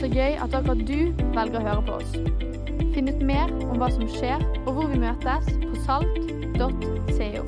så 0.00 0.08
gøy 0.08 0.38
at 0.40 0.54
akkurat 0.56 0.80
du 0.88 1.10
velger 1.34 1.58
å 1.58 1.64
høre 1.66 1.80
på 1.84 1.96
oss. 1.98 2.12
Finn 2.94 3.10
ut 3.10 3.20
mer 3.26 3.50
om 3.66 3.76
hva 3.76 3.90
som 3.92 4.06
skjer, 4.08 4.40
og 4.62 4.70
hvor 4.78 4.88
vi 4.88 5.00
møtes 5.02 5.50
på 5.60 5.80
salt.co. 5.84 7.42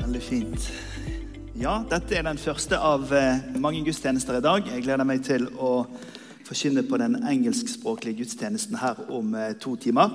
Veldig 0.00 0.22
fint. 0.26 0.66
Ja, 1.60 1.76
dette 1.86 2.18
er 2.18 2.26
den 2.26 2.40
første 2.42 2.80
av 2.82 3.12
eh, 3.14 3.46
mange 3.62 3.84
gudstjenester 3.86 4.40
i 4.40 4.42
dag. 4.42 4.66
Jeg 4.74 4.82
gleder 4.88 5.06
meg 5.06 5.22
til 5.28 5.46
å 5.54 5.84
forkynne 6.48 6.82
på 6.88 6.98
den 6.98 7.20
engelskspråklige 7.20 8.24
gudstjenesten 8.24 8.80
her 8.80 9.04
om 9.06 9.36
eh, 9.38 9.52
to 9.60 9.76
timer. 9.78 10.10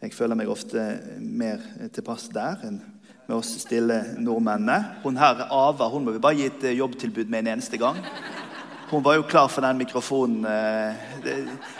Jeg 0.00 0.16
føler 0.16 0.38
meg 0.38 0.48
ofte 0.48 0.94
mer 1.20 1.60
tilpass 1.92 2.30
der 2.32 2.64
enn 2.64 2.80
med 3.28 3.36
oss 3.36 3.50
stille 3.60 3.98
nordmennene. 4.16 5.02
Hun 5.02 5.18
her, 5.20 5.42
Ava, 5.52 5.90
hun 5.92 6.06
må 6.06 6.14
vi 6.14 6.20
bare 6.24 6.38
gi 6.38 6.46
et 6.48 6.62
eh, 6.70 6.78
jobbtilbud 6.78 7.28
med 7.28 7.42
en 7.44 7.58
eneste 7.58 7.76
gang. 7.76 8.00
Hun 8.90 9.02
var 9.02 9.14
jo 9.14 9.22
klar 9.22 9.48
for 9.48 9.60
den 9.60 9.76
mikrofonen. 9.78 10.46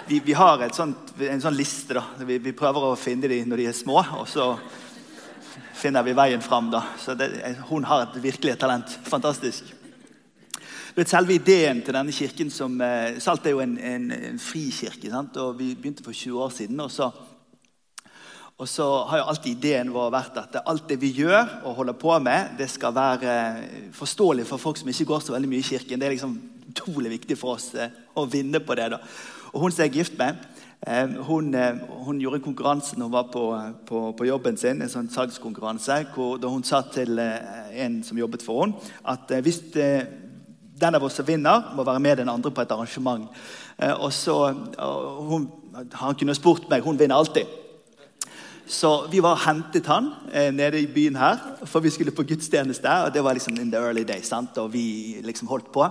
Vi, 0.06 0.20
vi 0.20 0.32
har 0.36 0.60
sånt, 0.76 1.14
en 1.24 1.40
sånn 1.40 1.56
liste. 1.56 1.94
da. 1.96 2.02
Vi, 2.20 2.36
vi 2.44 2.52
prøver 2.52 2.84
å 2.84 2.98
finne 3.00 3.30
dem 3.32 3.48
når 3.48 3.62
de 3.62 3.68
er 3.70 3.76
små. 3.76 4.02
og 4.18 4.26
så 4.28 4.50
finner 5.72 6.04
vi 6.04 6.12
veien 6.12 6.44
fram. 6.44 6.68
da. 6.70 6.82
Så 7.00 7.14
det, 7.16 7.30
Hun 7.70 7.86
har 7.88 8.02
et 8.02 8.18
virkelig 8.22 8.58
talent. 8.60 8.98
Fantastisk. 9.08 9.70
Vet, 10.94 11.08
selve 11.08 11.32
ideen 11.32 11.80
til 11.80 11.96
denne 11.96 12.12
kirken 12.12 12.50
som, 12.52 12.76
eh, 12.80 13.16
Salt 13.24 13.46
er 13.46 13.56
jo 13.56 13.64
en, 13.64 13.78
en, 13.78 14.10
en 14.12 14.38
frikirke. 14.38 15.08
Og 15.40 15.58
Vi 15.58 15.74
begynte 15.74 16.04
for 16.04 16.12
20 16.12 16.42
år 16.44 16.50
siden. 16.50 16.80
og 16.80 16.90
så, 16.90 17.10
og 18.58 18.68
så 18.68 19.04
har 19.08 19.18
jo 19.18 19.30
alltid 19.32 19.56
ideen 19.56 19.94
vår 19.94 20.12
vært 20.12 20.36
at 20.36 20.60
alt 20.66 20.88
det 20.88 21.00
vi 21.00 21.14
gjør 21.22 21.64
og 21.64 21.74
holder 21.74 21.96
på 21.96 22.18
med, 22.18 22.58
det 22.58 22.68
skal 22.68 22.92
være 22.92 23.64
forståelig 23.92 24.46
for 24.46 24.58
folk 24.58 24.76
som 24.76 24.88
ikke 24.88 25.08
går 25.08 25.20
så 25.20 25.32
veldig 25.32 25.48
mye 25.48 25.64
i 25.64 25.70
kirken. 25.72 25.98
Det 25.98 26.06
er 26.06 26.16
liksom 26.18 26.57
utrolig 26.68 27.10
viktig 27.16 27.38
for 27.38 27.56
oss 27.56 27.72
eh, 27.74 27.92
å 28.14 28.26
vinne 28.28 28.60
på 28.60 28.76
det. 28.78 28.90
da. 28.94 29.02
Og 29.52 29.60
Hun 29.62 29.72
som 29.72 29.84
jeg 29.84 29.92
er 29.92 30.00
gift 30.00 30.18
med, 30.18 30.38
hun, 31.26 31.54
eh, 31.54 31.74
hun, 32.06 32.20
gjorde 32.20 32.36
en 32.36 32.44
konkurranse 32.44 32.98
når 32.98 33.08
hun 33.08 33.12
var 33.12 33.30
på, 33.32 33.44
på, 33.86 34.02
på 34.12 34.24
jobben 34.28 34.56
sin, 34.56 34.82
en 34.82 34.92
sånn 34.92 35.10
salgskonkurranse, 35.10 36.04
hvor, 36.14 36.38
da 36.38 36.48
hun 36.52 36.62
sa 36.64 36.84
til 36.86 37.18
eh, 37.18 37.72
en 37.84 38.02
som 38.06 38.18
jobbet 38.18 38.44
for 38.46 38.62
henne, 38.62 38.90
at 39.04 39.30
eh, 39.34 39.42
hvis 39.42 39.62
den 40.78 40.94
av 40.94 41.02
oss 41.02 41.18
som 41.18 41.26
vinner, 41.26 41.72
må 41.74 41.82
være 41.82 42.00
med 42.00 42.20
den 42.20 42.30
andre 42.30 42.52
på 42.54 42.62
et 42.62 42.70
arrangement. 42.70 43.26
Og 43.98 44.12
så, 44.14 44.36
hun, 45.26 45.48
Han 45.94 46.14
kunne 46.14 46.34
spurt 46.34 46.68
meg. 46.70 46.82
Hun 46.82 46.98
vinner 46.98 47.18
alltid. 47.18 47.46
Så 48.68 49.06
vi 49.10 49.20
var 49.24 49.40
hentet 49.46 49.86
han 49.88 50.10
eh, 50.32 50.50
nede 50.52 50.80
i 50.82 50.86
byen 50.86 51.16
her, 51.16 51.38
for 51.64 51.80
vi 51.80 51.90
skulle 51.90 52.12
på 52.12 52.26
gudstjeneste. 52.28 52.90
og 53.04 53.14
Det 53.14 53.24
var 53.24 53.34
liksom 53.34 53.56
in 53.56 53.70
the 53.72 53.78
early 53.80 54.04
days, 54.04 54.28
sant? 54.28 54.58
og 54.58 54.72
vi 54.72 55.20
liksom 55.24 55.48
holdt 55.48 55.72
på. 55.72 55.86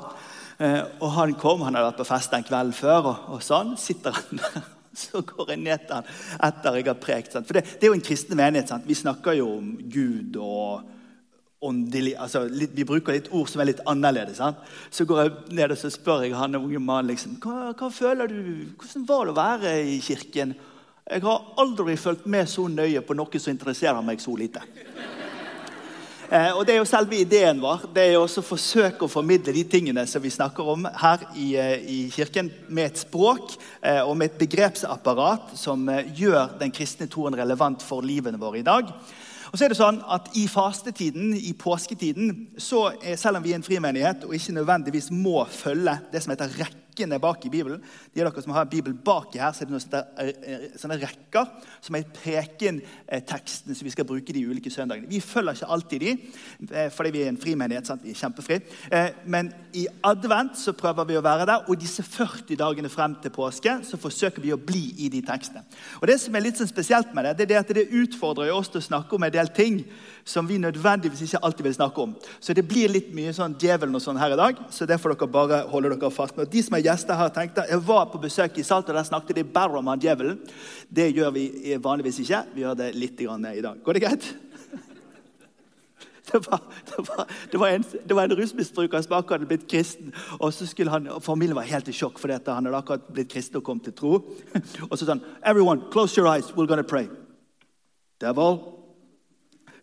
Eh, 0.57 0.81
og 0.99 1.11
Han 1.13 1.35
kom, 1.37 1.61
han 1.61 1.77
hadde 1.77 1.91
vært 1.91 2.01
på 2.01 2.09
fest 2.09 2.33
en 2.33 2.45
kveld 2.45 2.73
før, 2.77 3.11
og, 3.11 3.29
og 3.37 3.45
sånn. 3.45 3.75
Sitter 3.79 4.15
han 4.15 4.41
der 4.41 4.65
så 4.97 5.21
går 5.21 5.51
jeg 5.53 5.61
ned 5.61 5.83
til 5.85 5.99
han 5.99 6.07
etter 6.47 6.79
jeg 6.79 6.87
har 6.89 7.01
prekt. 7.01 7.33
Sant? 7.33 7.47
For 7.47 7.57
det, 7.57 7.65
det, 7.77 7.85
er 7.85 7.91
jo 7.91 7.97
en 7.97 8.05
kristen 8.05 8.39
menighet. 8.39 8.71
Sant? 8.71 8.87
Vi 8.89 8.97
snakker 8.97 9.37
jo 9.37 9.51
om 9.59 9.73
Gud 9.93 10.39
og 10.41 10.93
åndelig 11.67 12.11
altså, 12.21 12.43
Vi 12.53 12.85
bruker 12.85 13.15
litt 13.15 13.31
ord 13.33 13.49
som 13.49 13.61
er 13.61 13.71
litt 13.71 13.83
annerledes. 13.89 14.39
Sant? 14.41 14.63
Så 14.93 15.05
går 15.09 15.23
jeg 15.23 15.57
ned 15.59 15.73
og 15.73 15.81
så 15.81 15.91
spør 15.93 16.25
jeg 16.25 16.37
han 16.37 16.57
unge 16.57 16.81
mannen 16.81 17.11
liksom, 17.13 17.37
hva, 17.43 17.73
hva 17.77 17.91
føler 17.93 18.29
du, 18.31 18.41
hvordan 18.77 19.05
var 19.09 19.25
det 19.25 19.33
å 19.33 19.39
være 19.41 19.75
i 19.93 19.99
kirken. 20.01 20.55
Jeg 21.07 21.23
har 21.23 21.45
aldri 21.61 21.95
fulgt 21.97 22.25
med 22.27 22.49
så 22.51 22.65
nøye 22.67 23.01
på 23.05 23.15
noe 23.15 23.39
som 23.39 23.53
interesserer 23.53 24.03
meg 24.05 24.21
så 24.21 24.33
lite. 24.37 24.65
Eh, 26.27 26.57
og 26.57 26.65
Det 26.65 26.73
er 26.73 26.81
jo 26.81 26.87
selve 26.87 27.15
ideen 27.15 27.61
vår. 27.63 27.85
Det 27.95 28.03
er 28.03 28.17
også 28.19 28.41
å 28.41 28.49
forsøke 28.49 29.05
å 29.05 29.11
formidle 29.11 29.53
de 29.55 29.63
tingene 29.63 30.03
som 30.07 30.21
vi 30.21 30.29
snakker 30.29 30.71
om 30.73 30.83
her 30.83 31.23
i, 31.35 31.55
eh, 31.55 31.77
i 31.79 31.99
kirken, 32.11 32.51
med 32.67 32.85
et 32.85 32.97
språk 32.97 33.55
eh, 33.81 34.01
og 34.01 34.17
med 34.17 34.31
et 34.31 34.39
begrepsapparat 34.39 35.55
som 35.55 35.87
gjør 35.87 36.59
den 36.59 36.71
kristne 36.71 37.07
troen 37.07 37.33
relevant 37.33 37.81
for 37.81 38.01
livene 38.01 38.37
våre 38.37 38.59
i 38.59 38.61
dag. 38.61 38.91
Og 39.53 39.55
så 39.55 39.65
er 39.65 39.69
det 39.69 39.79
sånn 39.79 40.01
at 40.03 40.27
I 40.35 40.47
fastetiden, 40.47 41.31
i 41.33 41.53
påsketiden, 41.53 42.47
så 42.57 42.91
er, 43.01 43.15
selv 43.15 43.37
om 43.37 43.43
vi 43.43 43.53
er 43.53 43.61
en 43.61 43.63
frimenighet 43.63 44.27
og 44.27 44.35
ikke 44.35 44.57
nødvendigvis 44.59 45.07
må 45.11 45.45
følge 45.47 45.95
det 46.11 46.23
som 46.23 46.35
heter 46.35 46.51
rekke 46.59 46.86
rekkene 46.97 47.19
bak 47.19 47.45
i 47.45 47.49
Bibelen. 47.49 47.81
De 48.13 48.21
av 48.21 48.31
dere 48.31 48.43
som 48.43 48.53
har 48.55 48.65
Bibelen 48.65 48.97
baki 48.97 49.39
her, 49.39 49.53
så 49.53 49.63
er 49.63 49.69
det 49.69 49.75
noen 49.75 49.97
eh, 50.17 50.31
eh, 50.53 50.65
sånne 50.79 50.97
rekker 51.01 51.45
som 51.83 51.95
er 51.95 52.07
prekentekstene 52.15 53.75
som 53.75 53.85
vi 53.85 53.93
skal 53.93 54.07
bruke 54.07 54.33
de 54.33 54.45
ulike 54.47 54.71
søndagene. 54.73 55.09
Vi 55.09 55.21
følger 55.21 55.57
ikke 55.57 55.69
alltid 55.75 55.99
de, 56.05 56.15
eh, 56.71 56.89
fordi 56.93 57.13
vi 57.13 57.23
er 57.23 57.31
en 57.31 57.37
frimenighet. 57.41 57.87
Sant? 57.87 58.03
Vi 58.03 58.15
er 58.15 58.21
kjempefri. 58.21 58.59
Men 59.25 59.51
i 59.77 59.85
advent 60.03 60.57
så 60.57 60.73
prøver 60.73 61.05
vi 61.07 61.17
å 61.17 61.23
være 61.23 61.45
der, 61.45 61.67
og 61.67 61.79
disse 61.79 62.03
40 62.03 62.57
dagene 62.57 62.89
frem 62.89 63.15
til 63.21 63.33
påske 63.33 63.77
så 63.85 63.99
forsøker 63.99 64.41
vi 64.41 64.53
å 64.55 64.59
bli 64.59 64.85
i 65.05 65.09
de 65.13 65.21
tekstene. 65.21 65.63
Og 66.01 66.07
Det 66.07 66.19
som 66.21 66.35
er 66.35 66.45
litt 66.45 66.57
sånn 66.57 66.69
spesielt 66.69 67.13
med 67.13 67.25
det, 67.27 67.47
det 67.47 67.55
er 67.55 67.61
at 67.61 67.73
det 67.73 67.89
utfordrer 67.91 68.53
oss 68.53 68.71
til 68.71 68.81
å 68.81 68.87
snakke 68.87 69.15
om 69.15 69.23
en 69.27 69.33
del 69.33 69.51
ting 69.53 69.83
som 70.27 70.47
vi 70.47 70.57
nødvendigvis 70.59 71.21
ikke 71.27 71.43
alltid 71.43 71.67
vil 71.67 71.75
snakke 71.77 72.03
om. 72.03 72.15
Så 72.39 72.53
det 72.53 72.65
blir 72.67 72.91
litt 72.91 73.13
mye 73.15 73.33
sånn 73.35 73.55
djevelen 73.59 73.95
og 73.95 74.03
sånn 74.03 74.19
her 74.19 74.33
i 74.35 74.39
dag. 74.39 74.59
Så 74.73 74.87
det 74.87 74.99
får 74.99 75.15
dere 75.15 75.31
bare 75.31 75.61
holde 75.71 75.93
dere 75.93 76.11
fast 76.11 76.37
med. 76.37 76.49
De 76.51 76.63
som 76.63 76.75
er 76.75 76.86
gjester 76.87 77.17
her, 77.19 77.29
tenkte 77.35 77.65
jeg 77.69 77.83
var 77.85 78.07
på 78.11 78.21
besøk 78.23 78.57
i 78.57 78.65
Salt, 78.65 78.89
og 78.89 78.97
der 78.97 79.07
snakket 79.07 79.37
de 79.37 79.43
bare 79.43 79.79
om 79.79 79.87
han 79.91 80.01
djevelen. 80.01 80.39
Det 80.89 81.11
gjør 81.13 81.31
vi 81.35 81.47
vanligvis 81.83 82.21
ikke. 82.23 82.43
Vi 82.55 82.65
gjør 82.65 82.77
det 82.79 82.91
litt 82.95 83.21
i 83.21 83.27
dag. 83.27 83.81
Går 83.83 83.93
det 83.93 84.05
greit? 84.05 84.27
Det 86.27 86.41
var, 86.43 86.59
det, 86.85 87.03
var, 87.07 87.27
det, 87.51 87.57
var 87.57 87.67
en, 87.71 87.83
det 88.27 88.35
rusmisbruker 88.35 88.99
som 89.01 89.13
akkurat 89.15 89.39
hadde 89.39 89.47
blitt 89.47 89.69
kristen. 89.71 90.11
og 90.39 90.51
så 90.53 90.65
skulle 90.67 90.91
han, 90.91 91.07
Familien 91.23 91.55
var 91.55 91.63
helt 91.63 91.87
i 91.87 91.93
sjokk 91.95 92.19
fordi 92.19 92.35
han 92.45 92.67
hadde 92.67 92.77
akkurat 92.77 93.05
blitt 93.07 93.31
kristen 93.31 93.61
og 93.61 93.63
kom 93.63 93.79
til 93.79 93.95
tro. 93.95 94.19
Og 94.89 94.97
så 94.97 95.05
sa 95.05 95.13
han 95.15 95.23
Everyone, 95.39 95.87
close 95.91 96.19
your 96.19 96.27
eyes. 96.27 96.51
We're 96.51 96.67
gonna 96.67 96.83
pray. 96.83 97.07
Devil, 98.19 98.59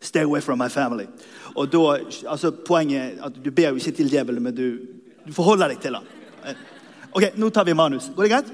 Stay 0.05 0.21
away 0.21 0.41
from 0.41 0.59
my 0.59 0.69
family. 0.69 1.07
Og 1.57 1.73
da, 1.73 1.79
altså 2.29 2.51
Poenget 2.51 3.01
er 3.01 3.25
at 3.25 3.39
du 3.45 3.51
ber 3.51 3.69
jo 3.69 3.81
ikke 3.81 3.91
til 3.91 4.11
djevelen, 4.11 4.43
men 4.43 4.57
du, 4.57 4.67
du 5.27 5.33
forholder 5.33 5.73
deg 5.73 5.81
til 5.81 5.97
ham. 5.97 6.05
Ok, 7.15 7.25
Nå 7.35 7.51
tar 7.51 7.65
vi 7.65 7.75
manus. 7.75 8.11
Går 8.17 8.23
det 8.23 8.29
greit? 8.29 8.49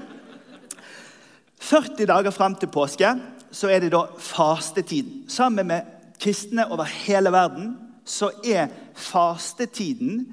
40 1.57 2.05
dager 2.05 2.33
fram 2.33 2.53
til 2.61 2.69
påske 2.69 3.09
så 3.49 3.71
er 3.73 3.81
det 3.81 3.89
da 3.89 4.03
fastetiden. 4.21 5.23
Sammen 5.25 5.65
med 5.71 5.87
kristne 6.21 6.67
over 6.69 6.85
hele 6.85 7.31
verden 7.33 7.71
så 8.05 8.29
er 8.45 8.69
fastetiden 8.93 10.27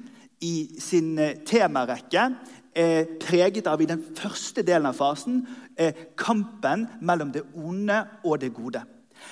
i 0.45 0.69
sin 0.77 1.17
eh, 1.17 1.41
temarekke 1.41 2.27
eh, 2.77 3.09
preget 3.17 3.65
av 3.65 3.81
i 3.81 3.89
den 3.89 4.05
første 4.13 4.61
delen 4.61 4.91
av 4.91 5.01
fasen 5.01 5.41
eh, 5.73 6.05
kampen 6.13 6.85
mellom 7.01 7.33
det 7.33 7.47
onde 7.57 8.03
og 8.21 8.43
det 8.45 8.53
gode. 8.53 8.85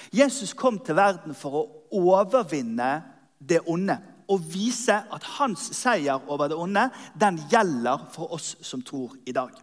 Jesus 0.10 0.58
kom 0.58 0.82
til 0.82 0.98
verden 0.98 1.38
for 1.38 1.62
å 1.62 1.68
overvinne 2.02 2.96
det 3.38 3.62
onde 3.70 4.02
og 4.28 4.44
vise 4.54 4.96
at 5.14 5.30
hans 5.38 5.70
seier 5.78 6.20
over 6.28 6.52
det 6.52 6.58
onde 6.58 6.90
den 7.20 7.40
gjelder 7.52 8.10
for 8.14 8.34
oss 8.38 8.56
som 8.62 8.84
tror 8.86 9.16
i 9.26 9.36
dag. 9.36 9.54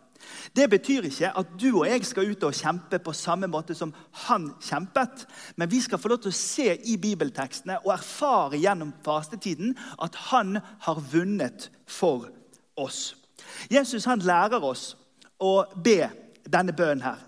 Det 0.56 0.70
betyr 0.70 1.04
ikke 1.08 1.32
at 1.36 1.50
du 1.60 1.68
og 1.72 1.86
jeg 1.88 2.04
skal 2.06 2.30
ut 2.30 2.46
og 2.48 2.56
kjempe 2.56 2.98
på 3.02 3.12
samme 3.16 3.48
måte 3.50 3.74
som 3.76 3.92
han 4.24 4.50
kjempet. 4.62 5.26
Men 5.56 5.70
vi 5.70 5.80
skal 5.84 6.00
få 6.00 6.08
lov 6.08 6.22
til 6.24 6.32
å 6.32 6.38
se 6.38 6.68
i 6.88 6.96
bibeltekstene 7.00 7.80
og 7.82 7.92
erfare 7.96 8.60
gjennom 8.60 8.94
fastetiden 9.04 9.74
at 10.02 10.16
han 10.30 10.58
har 10.86 11.02
vunnet 11.12 11.68
for 11.86 12.30
oss. 12.80 13.14
Jesus 13.70 14.08
han 14.08 14.24
lærer 14.24 14.64
oss 14.64 14.94
å 15.42 15.64
be 15.76 16.08
denne 16.48 16.72
bønnen 16.76 17.04
her. 17.04 17.20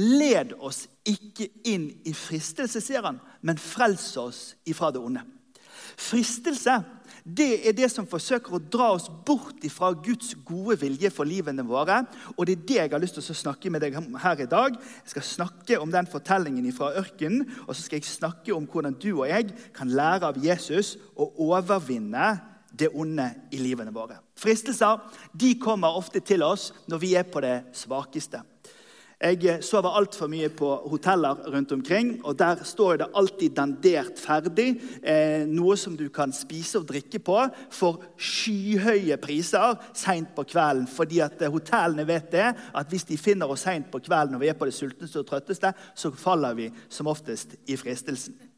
Led 0.00 0.54
oss 0.58 0.86
ikke 1.04 1.50
inn 1.68 1.90
i 2.08 2.14
fristelse, 2.16 2.80
sier 2.80 3.04
han, 3.04 3.18
men 3.44 3.60
frels 3.60 4.06
oss 4.16 4.42
ifra 4.64 4.90
det 4.94 5.02
onde. 5.02 5.24
Fristelse 6.00 6.80
det 7.22 7.68
er 7.68 7.74
det 7.76 7.86
som 7.92 8.06
forsøker 8.08 8.56
å 8.56 8.60
dra 8.72 8.88
oss 8.96 9.06
bort 9.26 9.62
fra 9.70 9.92
Guds 9.94 10.32
gode 10.46 10.74
vilje 10.80 11.10
for 11.14 11.28
livene 11.28 11.62
våre. 11.66 12.00
Og 12.34 12.46
det 12.48 12.56
er 12.56 12.64
det 12.66 12.78
jeg 12.80 12.92
har 12.94 13.02
lyst 13.02 13.14
til 13.18 13.22
å 13.22 13.38
snakke 13.38 13.70
med 13.70 13.84
deg 13.84 13.96
om 14.00 14.16
her 14.18 14.42
i 14.42 14.48
dag. 14.50 14.74
Jeg 14.74 15.14
skal 15.14 15.28
snakke 15.28 15.78
om 15.78 15.92
den 15.94 16.10
fortellingen 16.10 16.66
fra 16.74 16.90
ørkenen, 16.98 17.46
og 17.68 17.76
så 17.76 17.84
skal 17.84 18.00
jeg 18.00 18.10
snakke 18.10 18.54
om 18.56 18.66
hvordan 18.66 18.98
du 18.98 19.12
og 19.12 19.28
jeg 19.30 19.52
kan 19.76 19.92
lære 19.92 20.32
av 20.32 20.40
Jesus 20.42 20.96
å 21.14 21.30
overvinne 21.46 22.32
det 22.72 22.90
onde 22.90 23.28
i 23.52 23.60
livene 23.60 23.94
våre. 23.94 24.18
Fristelser 24.38 25.04
de 25.38 25.54
kommer 25.62 25.94
ofte 25.94 26.24
til 26.24 26.42
oss 26.42 26.72
når 26.90 27.04
vi 27.04 27.14
er 27.20 27.28
på 27.28 27.44
det 27.44 27.60
svakeste. 27.76 28.42
Jeg 29.22 29.60
sover 29.62 29.94
altfor 29.94 30.26
mye 30.26 30.48
på 30.50 30.68
hoteller 30.90 31.44
rundt 31.52 31.72
omkring. 31.72 32.16
og 32.24 32.38
Der 32.38 32.64
står 32.64 32.96
det 32.96 33.06
alltid 33.14 33.54
dandert 33.54 34.18
ferdig. 34.18 34.80
Eh, 35.02 35.46
noe 35.46 35.76
som 35.76 35.96
du 35.96 36.08
kan 36.08 36.32
spise 36.32 36.80
og 36.80 36.88
drikke 36.88 37.20
på 37.22 37.38
for 37.70 38.02
skyhøye 38.18 39.16
priser 39.22 39.78
seint 39.94 40.34
på 40.34 40.42
kvelden. 40.42 40.86
fordi 40.86 41.20
at 41.20 41.42
eh, 41.42 41.50
hotellene 41.50 42.06
vet 42.06 42.32
det, 42.32 42.54
at 42.74 42.88
hvis 42.88 43.04
de 43.04 43.16
finner 43.16 43.46
oss 43.46 43.60
seint 43.60 43.90
på 43.90 43.98
kvelden 43.98 44.32
når 44.32 44.38
vi 44.38 44.48
er 44.48 44.58
på 44.58 44.66
det 44.66 44.74
sultneste 44.74 45.18
og 45.18 45.26
trøtteste, 45.26 45.72
så 45.94 46.10
faller 46.10 46.54
vi 46.54 46.72
som 46.88 47.06
oftest 47.06 47.54
i 47.66 47.76
fristelsen. 47.76 48.51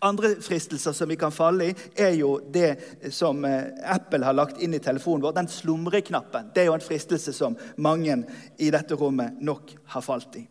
Andre 0.00 0.34
fristelser 0.42 0.94
som 0.96 1.10
vi 1.10 1.16
kan 1.20 1.32
falle 1.32 1.70
i, 1.70 1.74
er 1.96 2.14
jo 2.16 2.38
det 2.52 3.10
som 3.12 3.44
eh, 3.44 3.72
Apple 3.84 4.24
har 4.24 4.36
lagt 4.36 4.60
inn 4.62 4.74
i 4.74 4.82
telefonen 4.82 5.24
vår. 5.24 5.36
Den 5.36 5.50
slumreknappen. 5.50 6.50
Det 6.54 6.64
er 6.64 6.70
jo 6.70 6.76
en 6.78 6.84
fristelse 6.84 7.34
som 7.36 7.56
mange 7.76 8.22
i 8.58 8.70
dette 8.72 8.96
rommet 8.98 9.40
nok 9.44 9.74
har 9.94 10.04
falt 10.04 10.40
i. 10.40 10.46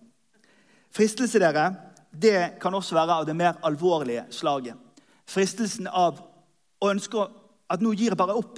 Fristelse 0.94 1.42
dere, 1.42 1.68
det 2.12 2.62
kan 2.62 2.74
også 2.74 2.98
være 2.98 3.20
av 3.22 3.28
det 3.28 3.38
mer 3.38 3.60
alvorlige 3.66 4.26
slaget. 4.34 4.78
Fristelsen 5.30 5.88
av 5.88 6.22
å 6.82 6.90
ønske 6.90 7.28
at 7.70 7.84
nå 7.84 7.94
gir 7.94 8.14
jeg 8.14 8.20
bare 8.20 8.38
opp. 8.38 8.58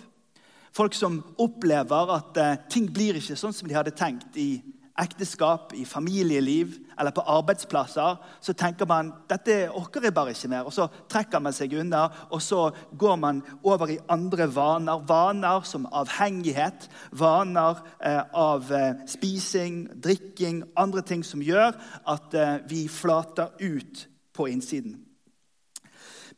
Folk 0.72 0.96
som 0.96 1.20
opplever 1.42 2.14
at 2.16 2.38
eh, 2.40 2.60
ting 2.72 2.88
blir 2.92 3.20
ikke 3.20 3.36
sånn 3.40 3.56
som 3.56 3.68
de 3.68 3.76
hadde 3.76 3.96
tenkt 3.98 4.38
i 4.40 4.62
ekteskap, 5.00 5.74
i 5.74 5.86
familieliv 5.86 6.74
eller 7.00 7.14
på 7.16 7.22
arbeidsplasser, 7.22 8.18
så 8.42 8.54
tenker 8.54 8.86
man 8.90 9.14
dette 9.30 9.70
orker 9.70 10.04
jeg 10.04 10.14
bare 10.14 10.34
ikke 10.36 10.52
mer. 10.52 10.68
Og 10.68 10.74
så 10.76 10.88
trekker 11.10 11.40
man 11.40 11.56
seg 11.56 11.76
unna, 11.80 12.08
og 12.30 12.42
så 12.42 12.70
går 12.98 13.16
man 13.22 13.44
over 13.64 13.94
i 13.94 14.00
andre 14.12 14.50
vaner. 14.52 15.06
Vaner 15.08 15.62
som 15.68 15.88
avhengighet, 15.92 16.90
vaner 17.12 17.80
eh, 18.04 18.24
av 18.34 18.74
eh, 18.74 19.06
spising, 19.08 19.86
drikking, 20.04 20.64
andre 20.76 21.06
ting 21.06 21.24
som 21.26 21.42
gjør 21.42 21.78
at 22.08 22.34
eh, 22.34 22.58
vi 22.70 22.88
flater 22.92 23.56
ut 23.62 24.08
på 24.34 24.50
innsiden. 24.52 25.00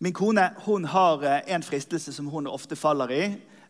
Min 0.03 0.13
kone 0.13 0.49
hun 0.65 0.85
har 0.85 1.23
eh, 1.23 1.53
en 1.55 1.63
fristelse 1.63 2.13
som 2.13 2.27
hun 2.27 2.47
ofte 2.47 2.75
faller 2.75 3.11
i. 3.11 3.23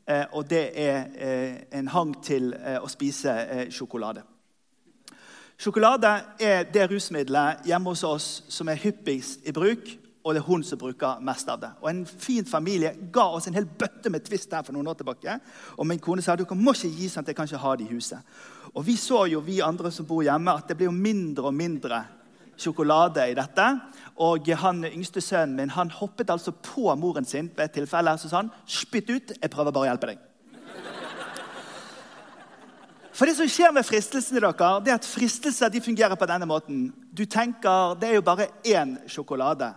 Eh, 0.08 0.26
og 0.32 0.50
det 0.50 0.72
er 0.82 1.04
eh, 1.16 1.56
en 1.80 1.88
hang 1.88 2.16
til 2.24 2.56
å 2.82 2.90
spise 2.90 3.36
sjokolade. 3.70 4.24
Sjokolade 5.64 6.10
er 6.44 6.66
det 6.68 6.90
rusmiddelet 6.92 7.62
hjemme 7.64 7.94
hos 7.94 8.02
oss 8.04 8.26
som 8.52 8.68
er 8.68 8.82
hyppigst 8.82 9.46
i 9.48 9.54
bruk, 9.56 9.94
og 10.20 10.36
det 10.36 10.42
er 10.42 10.48
hun 10.50 10.64
som 10.68 10.80
bruker 10.82 11.22
mest 11.24 11.48
av 11.48 11.62
det. 11.62 11.70
Og 11.80 11.88
En 11.90 12.02
fin 12.06 12.44
familie 12.44 12.92
ga 13.14 13.30
oss 13.38 13.48
en 13.48 13.56
hel 13.56 13.70
bøtte 13.80 14.12
med 14.12 14.26
Twist 14.28 14.52
her 14.52 14.66
for 14.68 14.76
noen 14.76 14.90
år 14.92 14.98
tilbake. 15.00 15.38
Og 15.78 15.88
min 15.88 16.02
kone 16.04 16.22
sa 16.22 16.36
du 16.36 16.44
må 16.52 16.74
ikke 16.76 16.92
gi 16.92 17.08
sånn 17.08 17.24
at 17.24 17.32
jeg 17.32 17.38
kan 17.38 17.48
ikke 17.48 17.62
ha 17.64 17.76
det 17.80 17.86
i 17.88 17.94
huset. 17.94 18.20
Og 18.74 18.84
Vi 18.86 18.98
så 18.98 19.24
jo, 19.32 19.40
vi 19.40 19.62
andre 19.62 19.92
som 19.92 20.06
bor 20.06 20.20
hjemme, 20.24 20.52
at 20.52 20.68
det 20.68 20.76
blir 20.76 20.92
jo 20.92 20.98
mindre 20.98 21.48
og 21.48 21.56
mindre 21.56 22.04
sjokolade 22.58 23.30
i 23.32 23.40
dette. 23.40 23.70
Og 24.20 24.52
han 24.66 24.84
yngste 24.84 25.22
sønnen 25.22 25.56
min 25.56 25.70
han 25.70 25.96
hoppet 25.96 26.30
altså 26.30 26.52
på 26.52 26.92
moren 26.96 27.24
sin 27.24 27.48
ved 27.56 27.70
et 27.70 27.80
tilfelle. 27.80 28.12
og 28.12 28.20
sa 28.20 28.36
han 28.42 28.52
spytt 28.68 29.10
ut, 29.10 29.32
jeg 29.42 29.50
prøver 29.50 29.72
bare 29.72 29.88
å 29.88 29.92
hjelpe 29.94 30.12
deg. 30.12 30.33
For 33.14 33.30
det 33.30 33.36
som 33.38 33.50
skjer 33.50 33.74
med 33.76 33.86
fristelsene 33.86 34.42
dere, 34.42 34.74
det 34.82 34.90
er 34.90 34.98
at 34.98 35.06
fristelser 35.06 35.70
de 35.70 35.84
fungerer 35.86 36.18
på 36.18 36.28
denne 36.30 36.48
måten. 36.50 36.88
Du 37.14 37.28
tenker 37.30 37.94
det 38.02 38.10
er 38.10 38.18
jo 38.18 38.26
bare 38.26 38.50
én 38.66 38.98
sjokolade. 39.06 39.70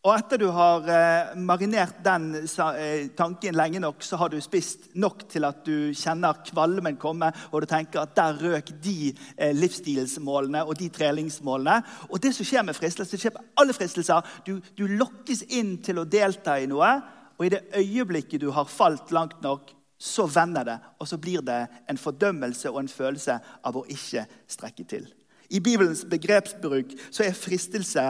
Og 0.00 0.14
etter 0.14 0.40
du 0.40 0.46
har 0.56 0.86
eh, 0.88 1.34
marinert 1.36 1.98
den 2.02 2.30
eh, 2.40 3.10
tanken 3.12 3.54
lenge 3.54 3.82
nok, 3.84 4.00
så 4.02 4.16
har 4.16 4.32
du 4.32 4.38
spist 4.40 4.88
nok 4.96 5.26
til 5.28 5.44
at 5.44 5.60
du 5.66 5.92
kjenner 5.92 6.40
kvalmen 6.48 6.96
komme, 6.98 7.28
og 7.52 7.62
du 7.62 7.68
tenker 7.68 8.00
at 8.02 8.14
der 8.16 8.40
røk 8.40 8.72
de 8.80 9.12
eh, 9.36 9.52
livsstilsmålene 9.52 10.64
og 10.64 10.78
de 10.80 10.88
treningsmålene. 10.88 11.82
Og 12.08 12.16
det 12.24 12.32
som 12.32 12.48
skjer 12.48 12.64
med 12.64 12.78
fristelser, 12.80 13.12
det 13.12 13.26
skjer 13.26 13.36
med 13.36 13.52
alle 13.60 13.76
fristelser. 13.76 14.32
Du, 14.48 14.56
du 14.74 14.86
lokkes 14.88 15.44
inn 15.52 15.76
til 15.84 16.00
å 16.00 16.08
delta 16.08 16.56
i 16.56 16.66
noe, 16.70 16.94
og 17.36 17.46
i 17.46 17.52
det 17.52 17.66
øyeblikket 17.76 18.40
du 18.40 18.48
har 18.56 18.72
falt 18.72 19.12
langt 19.12 19.38
nok, 19.44 19.68
så 20.00 20.24
vender 20.26 20.64
det, 20.64 20.78
og 20.98 21.08
så 21.08 21.18
blir 21.20 21.42
det 21.44 21.66
en 21.90 21.98
fordømmelse 22.00 22.70
og 22.72 22.80
en 22.80 22.88
følelse 22.88 23.36
av 23.68 23.76
å 23.76 23.84
ikke 23.92 24.24
strekke 24.48 24.86
til. 24.88 25.08
I 25.50 25.58
Bibelens 25.60 26.04
begrepsbruk 26.06 26.92
så 27.10 27.24
er 27.26 27.34
fristelse 27.36 28.04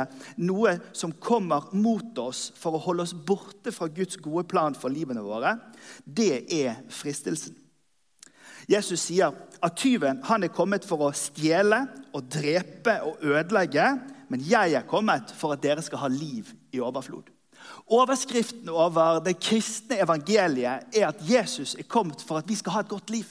noe 0.44 0.75
som 0.92 1.12
kommer 1.12 1.70
mot 1.72 2.19
oss 2.20 2.50
for 2.60 2.76
å 2.76 2.82
holde 2.84 3.06
oss 3.06 3.16
borte 3.16 3.72
fra 3.72 3.88
Guds 3.88 4.20
gode 4.20 4.44
plan 4.50 4.76
for 4.76 4.92
livene 4.92 5.25
våre. 5.25 5.54
Det 6.04 6.44
er 6.52 6.82
fristelsen. 6.92 7.56
Jesus 8.70 9.00
sier 9.08 9.32
at 9.34 9.78
tyven 9.81 10.20
han 10.28 10.44
er 10.44 10.54
kommet 10.54 10.84
for 10.87 11.08
å 11.08 11.14
stjele 11.16 11.81
og 12.14 12.28
drepe 12.31 13.00
og 13.08 13.25
ødelegge, 13.25 13.88
men 14.31 14.44
jeg 14.46 14.76
er 14.76 14.87
kommet 14.87 15.32
for 15.34 15.56
at 15.56 15.64
dere 15.64 15.82
skal 15.82 16.04
ha 16.04 16.12
liv 16.12 16.52
i 16.76 16.84
overflod. 16.84 17.32
Overskriften 17.90 18.69
over 18.69 19.19
det 19.25 19.40
kristne 19.42 19.98
evangeliet 20.02 20.94
er 20.94 21.08
at 21.08 21.22
Jesus 21.26 21.75
er 21.75 21.88
kommet 21.88 22.22
for 22.22 22.38
at 22.38 22.48
vi 22.48 22.54
skal 22.54 22.72
ha 22.72 22.84
et 22.84 22.88
godt 22.92 23.10
liv. 23.10 23.25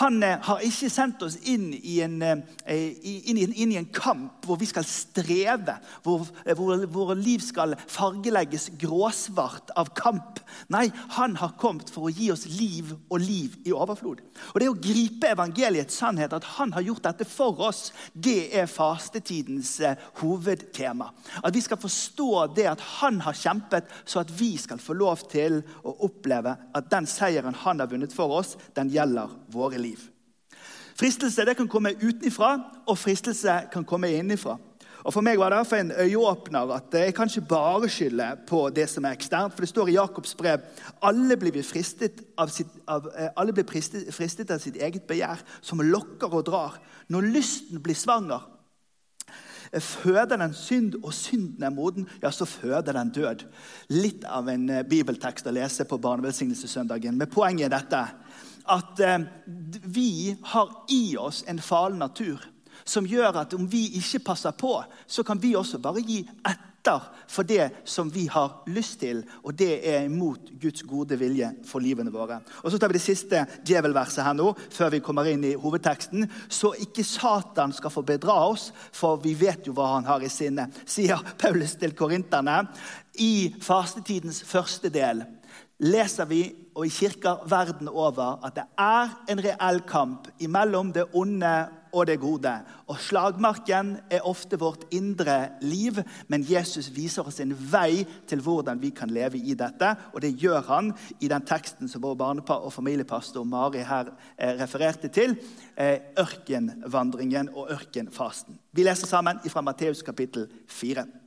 Han 0.00 0.22
eh, 0.24 0.38
har 0.42 0.62
ikke 0.64 0.88
sendt 0.92 1.22
oss 1.26 1.36
inn 1.50 1.74
i, 1.76 1.98
en, 2.04 2.22
eh, 2.22 2.92
inn, 3.04 3.40
inn 3.52 3.74
i 3.74 3.76
en, 3.76 3.88
kamp 3.92 4.46
hvor 4.46 4.56
vi 4.60 4.68
skal 4.68 4.86
streve, 4.88 5.74
hvor, 6.04 6.24
eh, 6.46 6.56
hvor, 6.56 6.80
hvor 6.88 7.12
liv 7.18 7.42
skal 7.44 7.76
fargelegges 7.90 8.70
gråsvart 8.80 9.74
av 9.76 9.92
kamp. 9.98 10.40
Nei, 10.72 10.86
han 11.16 11.36
har 11.40 11.52
kommet 11.60 11.92
for 11.92 12.08
å 12.08 12.14
gi 12.14 12.30
oss 12.32 12.46
liv 12.48 12.94
og 13.10 13.20
liv 13.20 13.58
i 13.68 13.74
overflod. 13.76 14.22
Og 14.54 14.60
Det 14.62 14.70
å 14.70 14.78
gripe 14.78 15.34
evangeliets 15.34 16.00
sannhet, 16.00 16.32
at 16.32 16.48
han 16.56 16.72
har 16.72 16.86
gjort 16.86 17.04
dette 17.10 17.28
for 17.28 17.60
oss, 17.68 17.90
det 18.14 18.54
er 18.56 18.70
fastetidens 18.70 19.76
hovedtema. 20.22 21.10
At 21.42 21.54
vi 21.54 21.64
skal 21.64 21.80
forstå 21.80 22.30
det 22.56 22.70
at 22.72 22.86
han 23.00 23.20
har 23.26 23.36
kjempet, 23.36 23.90
så 24.08 24.24
at 24.24 24.32
vi 24.32 24.54
skal 24.60 24.80
få 24.80 24.96
lov 24.96 25.26
til 25.28 25.60
å 25.84 25.98
oppleve 26.08 26.56
at 26.76 26.88
den 26.92 27.08
seieren 27.10 27.58
han 27.66 27.82
har 27.82 27.90
vunnet 27.90 28.16
for 28.16 28.40
oss, 28.40 28.56
den 28.76 28.92
gjelder 28.92 29.36
våre 29.52 29.78
liv. 29.80 29.89
Fristelse 31.00 31.46
det 31.46 31.56
kan 31.56 31.68
komme 31.68 31.94
utenfra, 31.96 32.58
og 32.86 32.98
fristelse 32.98 33.62
kan 33.72 33.84
komme 33.84 34.10
innenfra. 34.12 34.58
Og 35.04 35.14
For 35.14 35.24
meg 35.24 35.38
var 35.40 35.54
det 35.54 35.78
en 35.78 35.92
øyeåpner 35.96 36.74
at 36.74 36.94
jeg 36.94 37.14
kan 37.16 37.28
ikke 37.28 37.48
bare 37.48 37.88
skylde 37.88 38.28
på 38.48 38.68
det 38.74 38.88
som 38.90 39.04
er 39.04 39.16
eksternt. 39.16 39.54
For 39.54 39.64
det 39.64 39.68
står 39.68 39.88
i 39.88 39.96
Jakobs 39.96 40.34
brev 40.34 40.60
alle 41.02 41.36
blir 41.40 41.62
fristet 41.64 42.20
av 42.38 42.48
sitt, 42.48 42.68
av, 42.88 43.08
eh, 43.16 43.28
alle 43.36 43.52
blir 43.52 43.64
fristet, 43.64 44.14
fristet 44.14 44.50
av 44.50 44.58
sitt 44.58 44.76
eget 44.76 45.06
begjær, 45.08 45.40
som 45.62 45.80
lokker 45.80 46.34
og 46.34 46.44
drar. 46.46 46.78
Når 47.08 47.32
lysten 47.32 47.82
blir 47.82 47.94
svanger, 47.94 48.40
eh, 49.72 49.80
føder 49.80 50.36
den 50.36 50.54
synd, 50.54 50.94
og 51.02 51.14
synden 51.14 51.62
er 51.62 51.70
moden, 51.70 52.08
ja, 52.22 52.30
så 52.30 52.44
føder 52.44 52.92
den 52.92 53.10
død. 53.10 53.44
Litt 53.88 54.24
av 54.24 54.48
en 54.48 54.68
eh, 54.68 54.82
bibeltekst 54.82 55.46
å 55.46 55.50
lese 55.52 55.84
på 55.84 55.98
barnevelsignelsessøndagen. 55.98 57.16
Men 57.16 57.28
poenget 57.28 57.72
er 57.72 57.78
dette 57.78 58.06
at 58.68 59.00
eh, 59.00 59.18
vi 59.84 60.36
har 60.52 60.72
i 60.92 61.16
oss 61.20 61.44
en 61.48 61.62
falen 61.62 62.00
natur 62.02 62.42
som 62.84 63.06
gjør 63.06 63.42
at 63.42 63.54
om 63.54 63.68
vi 63.70 63.86
ikke 64.00 64.24
passer 64.30 64.56
på, 64.56 64.80
så 65.06 65.24
kan 65.26 65.40
vi 65.40 65.54
også 65.56 65.80
bare 65.82 66.02
gi 66.04 66.22
etter 66.24 67.06
for 67.28 67.44
det 67.44 67.66
som 67.84 68.08
vi 68.10 68.24
har 68.32 68.62
lyst 68.72 69.02
til, 69.02 69.20
og 69.44 69.52
det 69.58 69.82
er 69.86 70.06
imot 70.08 70.48
Guds 70.62 70.82
gode 70.88 71.18
vilje 71.20 71.50
for 71.68 71.84
livene 71.84 72.12
våre. 72.12 72.40
Og 72.64 72.72
Så 72.72 72.78
tar 72.78 72.88
vi 72.88 72.96
det 72.96 73.04
siste 73.04 73.44
djevelverset 73.68 74.24
her 74.24 74.34
nå, 74.34 74.54
før 74.72 74.94
vi 74.96 75.02
kommer 75.04 75.28
inn 75.28 75.44
i 75.44 75.54
hovedteksten. 75.60 76.24
Så 76.48 76.72
ikke 76.80 77.04
Satan 77.04 77.74
skal 77.76 77.92
få 77.92 78.02
bedra 78.02 78.38
oss, 78.48 78.70
for 78.92 79.20
vi 79.20 79.34
vet 79.34 79.68
jo 79.68 79.76
hva 79.76 79.92
han 79.98 80.08
har 80.08 80.24
i 80.24 80.32
sinne, 80.32 80.70
sier 80.86 81.20
Paulus 81.38 81.76
til 81.76 81.92
korinterne. 81.92 82.62
I 83.20 83.52
fastetidens 83.60 84.40
første 84.46 84.88
del 84.88 85.26
leser 85.80 86.28
vi 86.28 86.44
og 86.76 86.86
i 86.86 86.92
kirker 86.92 87.42
verden 87.50 87.88
over 87.88 88.38
at 88.46 88.56
det 88.56 88.66
er 88.78 89.12
en 89.32 89.42
reell 89.42 89.82
kamp 89.88 90.28
mellom 90.48 90.92
det 90.94 91.08
onde 91.16 91.52
og 91.92 92.06
det 92.06 92.20
gode. 92.22 92.52
Og 92.86 92.98
Slagmarken 93.02 93.96
er 94.10 94.26
ofte 94.26 94.58
vårt 94.60 94.84
indre 94.94 95.50
liv, 95.62 95.98
men 96.28 96.44
Jesus 96.46 96.90
viser 96.94 97.26
oss 97.26 97.40
en 97.42 97.54
vei 97.72 98.04
til 98.30 98.42
hvordan 98.44 98.80
vi 98.82 98.92
kan 98.94 99.10
leve 99.10 99.40
i 99.40 99.56
dette. 99.58 99.94
Og 100.14 100.22
det 100.22 100.36
gjør 100.38 100.62
han 100.68 100.92
i 101.20 101.30
den 101.30 101.46
teksten 101.46 101.90
som 101.90 102.04
vår 102.04 102.14
barnepar 102.20 102.62
og 102.62 102.72
familiepastor 102.72 103.44
Mari 103.44 103.82
her 103.86 104.12
eh, 104.38 104.54
refererte 104.60 105.10
til. 105.10 105.34
Eh, 105.76 105.98
ørkenvandringen 106.20 107.50
og 107.54 107.72
ørkenfasten. 107.74 108.58
Vi 108.72 108.86
leser 108.86 109.10
sammen 109.10 109.42
fra 109.50 109.64
Matteus 109.66 110.04
kapittel 110.06 110.46
4. 110.68 111.19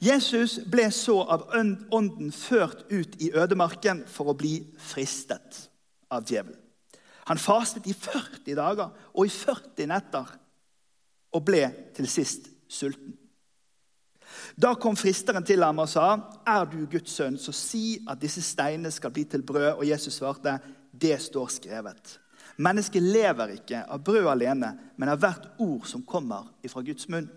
Jesus 0.00 0.58
ble 0.64 0.86
så 0.94 1.18
av 1.28 1.50
ånden 1.52 2.32
ført 2.32 2.86
ut 2.88 3.18
i 3.20 3.32
ødemarken 3.36 4.04
for 4.08 4.32
å 4.32 4.36
bli 4.38 4.54
fristet 4.80 5.66
av 6.08 6.24
djevelen. 6.24 6.56
Han 7.28 7.38
fastet 7.38 7.86
i 7.86 7.92
40 7.94 8.56
dager 8.58 8.88
og 9.12 9.26
i 9.28 9.30
40 9.30 9.90
netter 9.90 10.30
og 11.36 11.44
ble 11.46 11.66
til 11.94 12.08
sist 12.10 12.48
sulten. 12.66 13.12
Da 14.56 14.72
kom 14.78 14.96
fristeren 14.98 15.44
til 15.46 15.62
ham 15.62 15.78
og 15.78 15.88
sa, 15.88 16.38
'Er 16.46 16.64
du 16.64 16.86
Guds 16.86 17.12
sønn, 17.12 17.38
så 17.38 17.52
si 17.52 18.04
at 18.08 18.20
disse 18.20 18.42
steinene 18.42 18.90
skal 18.90 19.10
bli 19.10 19.24
til 19.24 19.42
brød.' 19.42 19.78
Og 19.78 19.88
Jesus 19.88 20.14
svarte, 20.14 20.58
'Det 20.92 21.20
står 21.20 21.46
skrevet.' 21.46 22.18
Mennesket 22.58 23.02
lever 23.02 23.46
ikke 23.46 23.84
av 23.88 24.02
brød 24.04 24.26
alene, 24.26 24.78
men 24.96 25.08
av 25.08 25.18
hvert 25.18 25.48
ord 25.58 25.86
som 25.86 26.02
kommer 26.02 26.48
ifra 26.62 26.82
Guds 26.82 27.08
munn. 27.08 27.30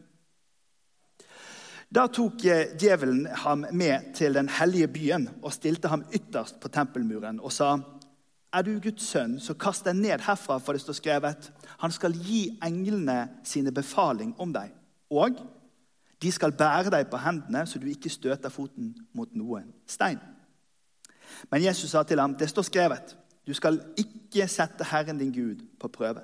Da 1.93 2.07
tok 2.09 2.41
eh, 2.49 2.71
djevelen 2.79 3.27
ham 3.43 3.65
med 3.71 4.13
til 4.17 4.33
den 4.33 4.47
hellige 4.49 4.87
byen 4.89 5.27
og 5.43 5.53
stilte 5.53 5.91
ham 5.91 6.01
ytterst 6.09 6.57
på 6.61 6.71
tempelmuren 6.73 7.39
og 7.39 7.51
sa, 7.51 7.77
'Er 8.53 8.61
du 8.61 8.79
Guds 8.79 9.07
sønn, 9.09 9.39
så 9.39 9.53
kast 9.53 9.85
deg 9.85 9.95
ned 9.95 10.21
herfra, 10.21 10.57
for 10.57 10.73
det 10.73 10.81
står 10.81 10.93
skrevet:" 10.93 11.51
'Han 11.77 11.91
skal 11.91 12.13
gi 12.13 12.59
englene 12.63 13.29
sine 13.43 13.71
befaling 13.71 14.35
om 14.39 14.53
deg.' 14.53 14.73
Og 15.09 15.37
De 16.21 16.31
skal 16.31 16.51
bære 16.51 16.89
deg 16.89 17.09
på 17.11 17.17
hendene, 17.17 17.65
så 17.65 17.79
du 17.79 17.85
ikke 17.85 18.09
støter 18.09 18.49
foten 18.49 18.95
mot 19.13 19.35
noen 19.35 19.73
stein. 19.87 20.19
Men 21.51 21.63
Jesus 21.63 21.89
sa 21.89 22.03
til 22.03 22.19
ham, 22.19 22.35
det 22.35 22.49
står 22.49 22.61
skrevet, 22.61 23.17
du 23.47 23.53
skal 23.53 23.81
ikke 23.97 24.47
sette 24.47 24.83
Herren 24.83 25.17
din 25.17 25.33
Gud 25.33 25.65
på 25.79 25.87
prøve. 25.87 26.21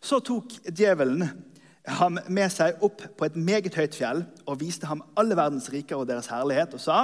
Så 0.00 0.18
tok 0.20 0.52
djevelen 0.76 1.51
ham 1.88 2.18
med 2.28 2.52
seg 2.54 2.82
opp 2.84 3.02
på 3.18 3.26
et 3.26 3.36
meget 3.36 3.74
høyt 3.74 3.96
fjell 3.98 4.22
og 4.46 4.60
viste 4.60 4.86
ham 4.86 5.02
alle 5.18 5.36
verdens 5.38 5.68
riker 5.72 5.98
og 5.98 6.06
deres 6.10 6.30
herlighet 6.30 6.76
og 6.78 6.82
sa, 6.82 6.98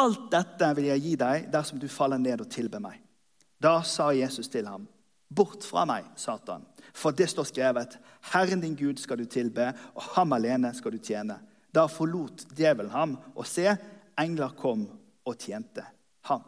alt 0.00 0.30
dette 0.32 0.70
vil 0.78 0.88
jeg 0.90 1.04
gi 1.04 1.14
deg 1.20 1.46
dersom 1.52 1.78
du 1.78 1.86
faller 1.90 2.18
ned 2.18 2.42
og 2.42 2.50
tilber 2.50 2.82
meg. 2.82 2.98
Da 3.60 3.80
sa 3.86 4.10
Jesus 4.16 4.48
til 4.48 4.66
ham, 4.66 4.86
bort 5.28 5.66
fra 5.66 5.84
meg, 5.86 6.06
Satan, 6.18 6.64
for 6.96 7.14
det 7.14 7.28
står 7.30 7.50
skrevet, 7.50 7.98
Herren 8.32 8.62
din 8.62 8.74
Gud 8.78 8.98
skal 8.98 9.20
du 9.20 9.28
tilbe, 9.30 9.68
og 9.94 10.02
ham 10.16 10.32
alene 10.34 10.72
skal 10.74 10.96
du 10.96 10.98
tjene. 10.98 11.36
Da 11.70 11.86
forlot 11.86 12.48
djevelen 12.56 12.90
ham, 12.90 13.18
og 13.36 13.46
se, 13.46 13.68
engler 14.18 14.56
kom 14.58 14.88
og 15.24 15.36
tjente 15.38 15.84
ham. 16.26 16.42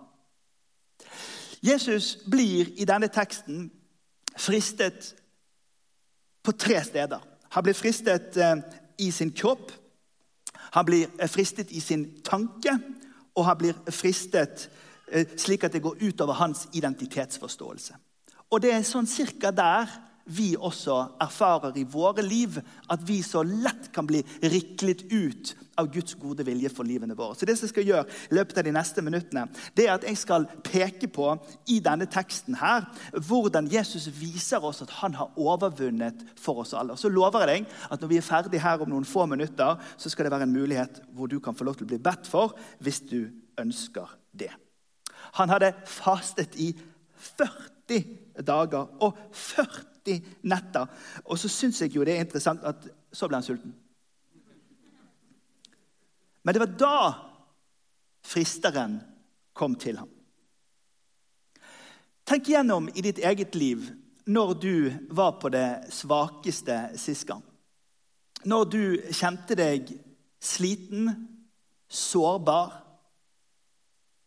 Jesus 1.62 2.16
blir 2.26 2.73
i 2.81 2.88
denne 2.88 3.07
teksten 3.12 3.69
fristet 4.35 5.12
på 6.42 6.54
tre 6.59 6.81
steder. 6.83 7.21
Han 7.52 7.62
blir 7.66 7.76
fristet 7.76 8.37
eh, 8.37 8.56
i 8.99 9.11
sin 9.11 9.32
kropp, 9.37 9.73
han 10.73 10.87
blir 10.88 11.09
eh, 11.18 11.28
fristet 11.28 11.71
i 11.71 11.80
sin 11.80 12.06
tanke, 12.25 12.78
og 13.35 13.44
han 13.44 13.59
blir 13.61 13.76
fristet 13.92 14.68
eh, 15.12 15.26
slik 15.37 15.64
at 15.64 15.75
det 15.76 15.82
går 15.85 16.00
utover 16.00 16.38
hans 16.40 16.66
identitetsforståelse. 16.73 17.99
Og 18.52 18.62
det 18.62 18.73
er 18.73 18.85
sånn 18.85 19.09
cirka 19.09 19.52
der 19.52 19.90
vi 20.25 20.52
også 20.57 20.97
erfarer 21.23 21.76
i 21.79 21.85
våre 21.88 22.23
liv 22.25 22.59
at 22.93 23.02
vi 23.07 23.21
så 23.26 23.43
lett 23.47 23.91
kan 23.95 24.07
bli 24.07 24.23
riklet 24.43 25.05
ut 25.12 25.55
av 25.81 25.88
Guds 25.93 26.14
gode 26.21 26.45
vilje 26.47 26.71
for 26.73 26.87
livene 26.87 27.17
våre. 27.17 27.35
Så 27.37 27.47
det 27.49 27.57
som 27.57 27.67
jeg 27.67 27.73
skal 27.73 27.88
gjøre 27.88 28.05
i 28.31 28.37
løpet 28.37 28.61
av 28.61 28.67
de 28.67 28.75
neste 28.76 29.05
minuttene, 29.05 29.47
det 29.76 29.87
er 29.87 29.95
at 29.95 30.07
jeg 30.07 30.21
skal 30.21 30.47
peke 30.67 31.09
på 31.12 31.31
i 31.73 31.79
denne 31.85 32.07
teksten 32.12 32.59
her, 32.61 32.87
hvordan 33.17 33.71
Jesus 33.73 34.09
viser 34.19 34.64
oss 34.64 34.83
at 34.85 34.93
han 35.00 35.17
har 35.19 35.33
overvunnet 35.41 36.25
for 36.38 36.62
oss 36.64 36.75
alle. 36.76 36.95
Og 36.95 37.00
så 37.00 37.12
lover 37.12 37.47
jeg 37.47 37.64
deg 37.64 37.79
at 37.88 38.02
når 38.02 38.12
vi 38.12 38.21
er 38.21 38.26
ferdig 38.26 38.62
her 38.62 38.85
om 38.85 38.93
noen 38.93 39.09
få 39.09 39.26
minutter, 39.31 39.81
så 39.97 40.12
skal 40.12 40.29
det 40.29 40.35
være 40.35 40.49
en 40.49 40.57
mulighet 40.57 41.02
hvor 41.17 41.31
du 41.31 41.38
kan 41.43 41.57
få 41.57 41.67
lov 41.69 41.79
til 41.79 41.88
å 41.88 41.95
bli 41.95 42.02
bedt 42.02 42.29
for 42.31 42.57
hvis 42.85 43.02
du 43.09 43.25
ønsker 43.61 44.12
det. 44.37 44.52
Han 45.41 45.49
hadde 45.52 45.73
fastet 45.88 46.59
i 46.61 46.73
40 47.17 48.45
dager 48.45 48.93
og 49.00 49.17
40 49.33 49.91
40 50.04 50.23
netter. 50.42 50.87
Og 51.25 51.38
så 51.38 51.49
syns 51.49 51.80
jeg 51.82 51.94
jo 51.94 52.04
det 52.04 52.16
er 52.16 52.25
interessant 52.25 52.64
at 52.64 52.87
så 53.12 53.28
ble 53.28 53.38
han 53.38 53.47
sulten. 53.47 53.75
Men 56.42 56.54
det 56.54 56.61
var 56.61 56.76
da 56.78 56.99
fristeren 58.26 59.00
kom 59.54 59.75
til 59.75 59.99
ham. 59.99 60.11
Tenk 62.26 62.49
gjennom 62.49 62.88
i 62.94 63.02
ditt 63.02 63.18
eget 63.18 63.54
liv 63.54 63.90
når 64.25 64.54
du 64.54 64.92
var 65.11 65.38
på 65.42 65.50
det 65.50 65.90
svakeste 65.90 66.97
sist 66.99 67.26
gang. 67.26 67.42
Når 68.44 68.64
du 68.64 68.82
kjente 69.14 69.54
deg 69.59 69.90
sliten, 70.42 71.11
sårbar 71.92 72.73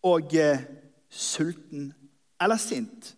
og 0.05 0.35
eh, 0.37 0.61
sulten 1.09 1.89
eller 2.41 2.59
sint. 2.61 3.15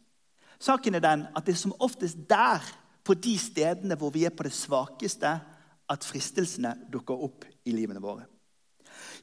Saken 0.60 0.98
er 0.98 1.04
den 1.04 1.28
at 1.36 1.46
det 1.46 1.54
er 1.54 1.62
som 1.62 1.76
oftest 1.80 2.18
der, 2.30 2.64
på 3.08 3.14
de 3.14 3.38
stedene 3.40 3.96
hvor 3.96 4.12
vi 4.12 4.26
er 4.28 4.34
på 4.36 4.44
det 4.44 4.52
svakeste, 4.52 5.30
at 5.88 6.04
fristelsene 6.04 6.74
dukker 6.92 7.22
opp 7.24 7.46
i 7.64 7.72
livene 7.72 8.02
våre. 8.04 8.26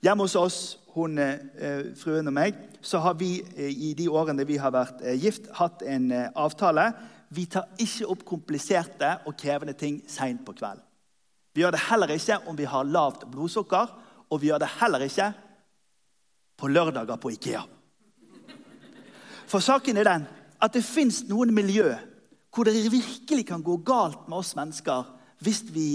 Hjemme 0.01 0.25
hos 0.25 0.37
oss, 0.41 0.59
hun, 0.95 1.19
eh, 1.19 1.91
fruen 1.99 2.31
og 2.31 2.33
meg, 2.37 2.57
så 2.81 3.01
har 3.05 3.19
vi 3.21 3.43
eh, 3.57 3.69
i 3.69 3.93
de 3.99 4.07
årene 4.09 4.47
vi 4.49 4.57
har 4.57 4.73
vært 4.73 5.03
eh, 5.03 5.19
gift, 5.21 5.51
hatt 5.59 5.83
en 5.83 6.13
avtale. 6.33 6.87
Vi 7.35 7.45
tar 7.51 7.75
ikke 7.83 8.09
opp 8.15 8.25
kompliserte 8.25 9.11
og 9.27 9.37
krevende 9.37 9.75
ting 9.77 10.01
seint 10.09 10.45
på 10.47 10.55
kvelden. 10.57 10.85
Vi 11.55 11.63
gjør 11.63 11.75
det 11.75 11.85
heller 11.89 12.11
ikke 12.15 12.41
om 12.49 12.57
vi 12.59 12.67
har 12.67 12.89
lavt 12.89 13.27
blodsukker, 13.31 13.93
og 14.31 14.41
vi 14.41 14.49
gjør 14.49 14.63
det 14.65 14.71
heller 14.81 15.05
ikke 15.07 15.29
på 16.59 16.71
lørdager 16.71 17.21
på 17.21 17.35
Ikea. 17.35 17.63
For 19.47 19.63
saken 19.63 20.01
er 20.01 20.09
den 20.09 20.25
at 20.65 20.77
det 20.77 20.85
fins 20.87 21.23
noen 21.29 21.53
miljø 21.55 21.93
hvor 22.55 22.69
det 22.69 22.87
virkelig 22.93 23.49
kan 23.49 23.63
gå 23.67 23.77
galt 23.87 24.29
med 24.29 24.39
oss 24.39 24.55
mennesker 24.57 25.11
hvis 25.45 25.65
vi 25.75 25.89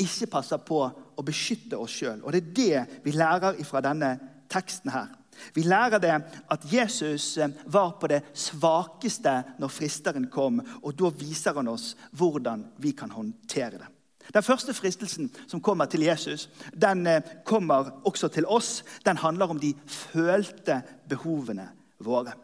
ikke 0.00 0.28
passer 0.30 0.60
på 0.62 0.80
å 0.84 1.24
beskytte 1.24 1.78
oss 1.80 1.94
sjøl. 1.96 2.20
Og 2.22 2.34
det 2.34 2.42
er 2.42 2.54
det 2.58 3.02
vi 3.06 3.14
lærer 3.16 3.58
fra 3.66 3.82
denne 3.84 4.12
teksten 4.52 4.92
her. 4.94 5.08
Vi 5.54 5.64
lærer 5.66 5.98
det 5.98 6.12
at 6.14 6.66
Jesus 6.70 7.36
eh, 7.42 7.50
var 7.66 7.96
på 7.98 8.10
det 8.10 8.20
svakeste 8.38 9.32
når 9.58 9.72
fristeren 9.72 10.28
kom, 10.30 10.60
og 10.82 10.94
da 10.98 11.10
viser 11.10 11.56
han 11.58 11.72
oss 11.72 11.94
hvordan 12.14 12.62
vi 12.82 12.94
kan 12.94 13.10
håndtere 13.10 13.80
det. 13.80 13.90
Den 14.32 14.46
første 14.46 14.72
fristelsen 14.72 15.28
som 15.50 15.60
kommer 15.60 15.90
til 15.90 16.06
Jesus, 16.06 16.46
den 16.70 17.06
eh, 17.10 17.22
kommer 17.44 17.90
også 18.06 18.30
til 18.30 18.46
oss. 18.46 18.84
Den 19.04 19.18
handler 19.20 19.50
om 19.50 19.60
de 19.60 19.74
følte 19.90 20.82
behovene 21.10 21.66
våre. 21.98 22.36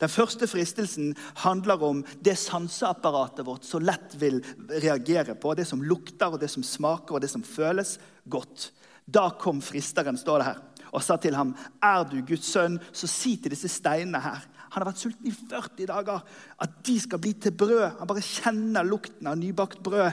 Den 0.00 0.12
første 0.12 0.48
fristelsen 0.50 1.14
handler 1.42 1.82
om 1.84 2.02
det 2.24 2.36
sanseapparatet 2.40 3.46
vårt 3.46 3.66
så 3.68 3.80
lett 3.82 4.16
vil 4.20 4.40
reagere 4.70 5.34
på. 5.34 5.54
Det 5.54 5.66
som 5.68 5.82
lukter, 5.82 6.32
og 6.32 6.40
det 6.40 6.50
som 6.52 6.64
smaker, 6.66 7.16
og 7.16 7.24
det 7.24 7.32
som 7.32 7.44
føles 7.46 7.98
godt. 8.30 8.70
Da 9.10 9.30
kom 9.40 9.62
fristeren, 9.64 10.18
står 10.18 10.40
det 10.40 10.48
her, 10.50 10.62
og 10.90 11.02
sa 11.02 11.16
til 11.16 11.34
ham, 11.34 11.54
'Er 11.82 12.04
du 12.04 12.20
Guds 12.22 12.46
sønn, 12.46 12.80
så 12.92 13.06
si 13.06 13.36
til 13.36 13.50
disse 13.50 13.68
steinene 13.68 14.20
her.' 14.20 14.46
Han 14.70 14.84
har 14.84 14.92
vært 14.92 15.02
sulten 15.02 15.26
i 15.26 15.32
40 15.34 15.86
dager. 15.86 16.20
At 16.62 16.84
de 16.86 17.00
skal 17.00 17.18
bli 17.18 17.32
til 17.32 17.50
brød. 17.50 17.98
Han 17.98 18.06
bare 18.06 18.22
kjenner 18.22 18.86
lukten 18.86 19.26
av 19.26 19.38
nybakt 19.38 19.82
brød. 19.82 20.12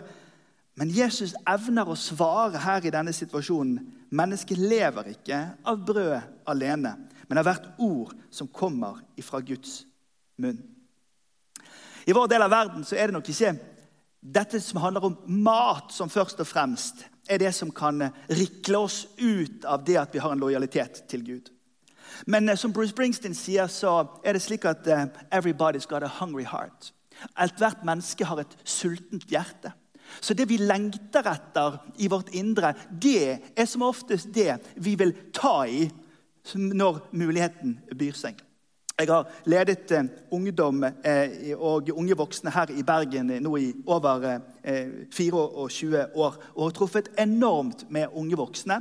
Men 0.77 0.89
Jesus 0.93 1.35
evner 1.49 1.89
å 1.89 1.97
svare 1.97 2.61
her 2.61 2.85
i 2.85 2.93
denne 2.93 3.13
situasjonen. 3.13 3.77
Mennesket 4.17 4.57
lever 4.57 5.11
ikke 5.13 5.39
av 5.67 5.77
brød 5.85 6.21
alene, 6.47 6.93
men 7.27 7.39
av 7.39 7.47
hvert 7.47 7.69
ord 7.83 8.13
som 8.31 8.47
kommer 8.47 9.01
ifra 9.19 9.41
Guds 9.43 9.81
munn. 10.39 10.59
I 12.07 12.15
vår 12.15 12.29
del 12.31 12.45
av 12.45 12.53
verden 12.53 12.85
så 12.87 12.95
er 12.95 13.09
det 13.09 13.17
nok 13.17 13.29
ikke 13.31 13.57
dette 14.21 14.59
som 14.63 14.79
handler 14.81 15.05
om 15.09 15.17
mat, 15.43 15.91
som 15.93 16.09
først 16.11 16.39
og 16.43 16.47
fremst 16.47 17.05
er 17.27 17.41
det 17.41 17.51
som 17.55 17.71
kan 17.75 18.09
rikle 18.31 18.79
oss 18.79 19.05
ut 19.17 19.65
av 19.67 19.83
det 19.85 19.97
at 19.99 20.15
vi 20.15 20.21
har 20.23 20.31
en 20.31 20.41
lojalitet 20.41 21.03
til 21.11 21.25
Gud. 21.25 21.49
Men 22.25 22.49
eh, 22.49 22.55
som 22.55 22.73
Bruce 22.73 22.93
Springsteen 22.95 23.35
sier, 23.35 23.67
så 23.67 24.19
er 24.23 24.37
det 24.37 24.41
slik 24.41 24.65
at 24.65 24.87
uh, 24.87 25.05
everybody's 25.31 25.87
got 25.87 26.03
a 26.03 26.11
hungry 26.19 26.45
heart. 26.47 26.93
Ethvert 27.37 27.83
menneske 27.85 28.25
har 28.25 28.41
et 28.41 28.57
sultent 28.63 29.27
hjerte. 29.29 29.73
Så 30.21 30.33
det 30.33 30.47
vi 30.49 30.57
lengter 30.57 31.27
etter 31.27 31.81
i 31.99 32.07
vårt 32.07 32.31
indre, 32.31 32.73
det 32.89 33.51
er 33.57 33.65
som 33.67 33.83
oftest 33.83 34.31
det 34.33 34.55
vi 34.75 34.95
vil 34.95 35.11
ta 35.35 35.65
i 35.67 35.89
når 36.55 37.07
muligheten 37.11 37.79
byr 37.97 38.15
seg. 38.17 38.43
Jeg 38.97 39.11
har 39.11 39.27
ledet 39.45 39.91
eh, 39.93 40.07
ungdom 40.33 40.83
eh, 40.83 41.51
og 41.53 41.89
unge 41.93 42.15
voksne 42.17 42.49
her 42.49 42.71
i 42.73 42.81
Bergen 42.81 43.29
nå 43.45 43.51
i 43.61 43.67
over 43.85 44.25
eh, 44.63 45.05
24 45.13 46.07
år 46.17 46.39
og 46.55 46.63
har 46.63 46.73
truffet 46.73 47.11
enormt 47.21 47.85
med 47.93 48.09
unge 48.17 48.39
voksne 48.39 48.79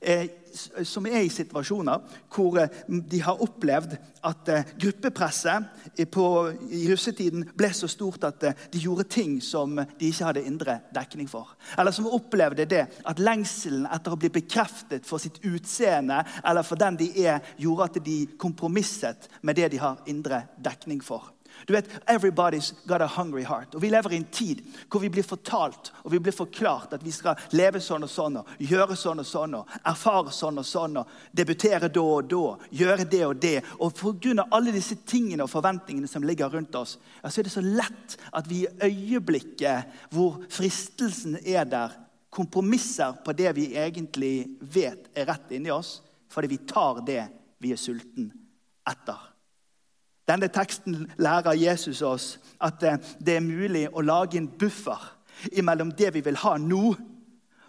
eh, 0.00 0.28
som 0.56 1.06
er 1.06 1.24
i 1.24 1.32
situasjoner 1.32 2.16
hvor 2.32 2.58
eh, 2.60 2.72
de 2.88 3.20
har 3.22 3.42
opplevd 3.42 3.96
at 4.26 4.50
eh, 4.52 4.72
gruppepresset 4.80 6.08
på, 6.12 6.26
i 6.70 6.86
russetiden 6.90 7.46
ble 7.56 7.70
så 7.76 7.88
stort 7.90 8.26
at 8.28 8.48
eh, 8.48 8.64
de 8.72 8.82
gjorde 8.82 9.08
ting 9.12 9.38
som 9.44 9.76
de 9.76 10.10
ikke 10.10 10.30
hadde 10.30 10.46
indre 10.48 10.78
dekning 10.94 11.30
for. 11.30 11.54
Eller 11.78 11.94
som 11.94 12.08
opplevde 12.10 12.68
det 12.68 12.84
at 13.04 13.22
lengselen 13.22 13.86
etter 13.92 14.14
å 14.14 14.20
bli 14.20 14.32
bekreftet 14.40 15.06
for 15.08 15.22
sitt 15.22 15.42
utseende 15.46 16.22
eller 16.42 16.66
for 16.66 16.80
den 16.80 16.98
de 17.00 17.12
er, 17.26 17.40
gjorde 17.60 17.90
at 17.90 18.02
de 18.04 18.18
kompromisset 18.40 19.30
med 19.42 19.58
det 19.58 19.72
de 19.74 19.82
har 19.82 20.02
indre 20.10 20.46
dekning 20.62 21.02
for. 21.04 21.35
Du 21.66 21.72
vet, 21.72 21.88
Everybody's 22.06 22.72
got 22.86 23.00
a 23.00 23.06
hungry 23.06 23.42
heart. 23.42 23.74
Og 23.74 23.82
Vi 23.82 23.90
lever 23.90 24.12
i 24.12 24.16
en 24.16 24.28
tid 24.32 24.62
hvor 24.90 25.00
vi 25.00 25.08
blir 25.08 25.26
fortalt 25.26 25.92
og 26.04 26.12
vi 26.12 26.18
blir 26.18 26.32
forklart 26.32 26.92
at 26.94 27.04
vi 27.04 27.10
skal 27.10 27.38
leve 27.56 27.80
sånn 27.82 28.06
og 28.06 28.10
sånn, 28.10 28.38
og 28.38 28.62
gjøre 28.62 28.96
sånn 28.98 29.22
og 29.22 29.26
sånn, 29.26 29.56
og 29.58 29.74
erfare 29.90 30.30
sånn 30.34 30.60
og 30.62 30.66
sånn, 30.66 31.00
og 31.00 31.10
debutere 31.34 31.90
da 31.92 32.04
og 32.04 32.28
da, 32.30 32.42
gjøre 32.70 33.08
det 33.10 33.22
og 33.26 33.40
det. 33.42 33.56
Og 33.82 33.94
Pga. 33.96 34.46
alle 34.54 34.74
disse 34.74 34.98
tingene 35.06 35.42
og 35.42 35.50
forventningene 35.50 36.08
som 36.10 36.22
ligger 36.22 36.52
rundt 36.52 36.74
oss, 36.78 36.96
ja, 37.22 37.30
så 37.30 37.40
er 37.40 37.48
det 37.48 37.54
så 37.56 37.64
lett 37.64 38.16
at 38.32 38.48
vi 38.50 38.62
i 38.64 38.90
øyeblikket 38.90 40.10
hvor 40.14 40.42
fristelsen 40.50 41.38
er 41.44 41.64
der, 41.64 42.02
kompromisser 42.36 43.16
på 43.24 43.32
det 43.32 43.54
vi 43.56 43.70
egentlig 43.80 44.58
vet 44.60 45.08
er 45.16 45.26
rett 45.26 45.54
inni 45.56 45.70
oss, 45.72 46.02
fordi 46.28 46.50
vi 46.52 46.58
tar 46.68 47.00
det 47.06 47.22
vi 47.64 47.72
er 47.72 47.80
sulten 47.80 48.28
etter. 48.86 49.35
Denne 50.26 50.48
teksten 50.50 51.06
lærer 51.22 51.54
Jesus 51.54 52.02
oss 52.02 52.38
at 52.62 52.82
det 52.82 53.36
er 53.36 53.44
mulig 53.44 53.86
å 53.92 54.02
lage 54.02 54.40
en 54.40 54.48
buffer 54.48 55.12
mellom 55.62 55.92
det 55.94 56.14
vi 56.16 56.24
vil 56.26 56.38
ha 56.42 56.56
nå, 56.58 56.94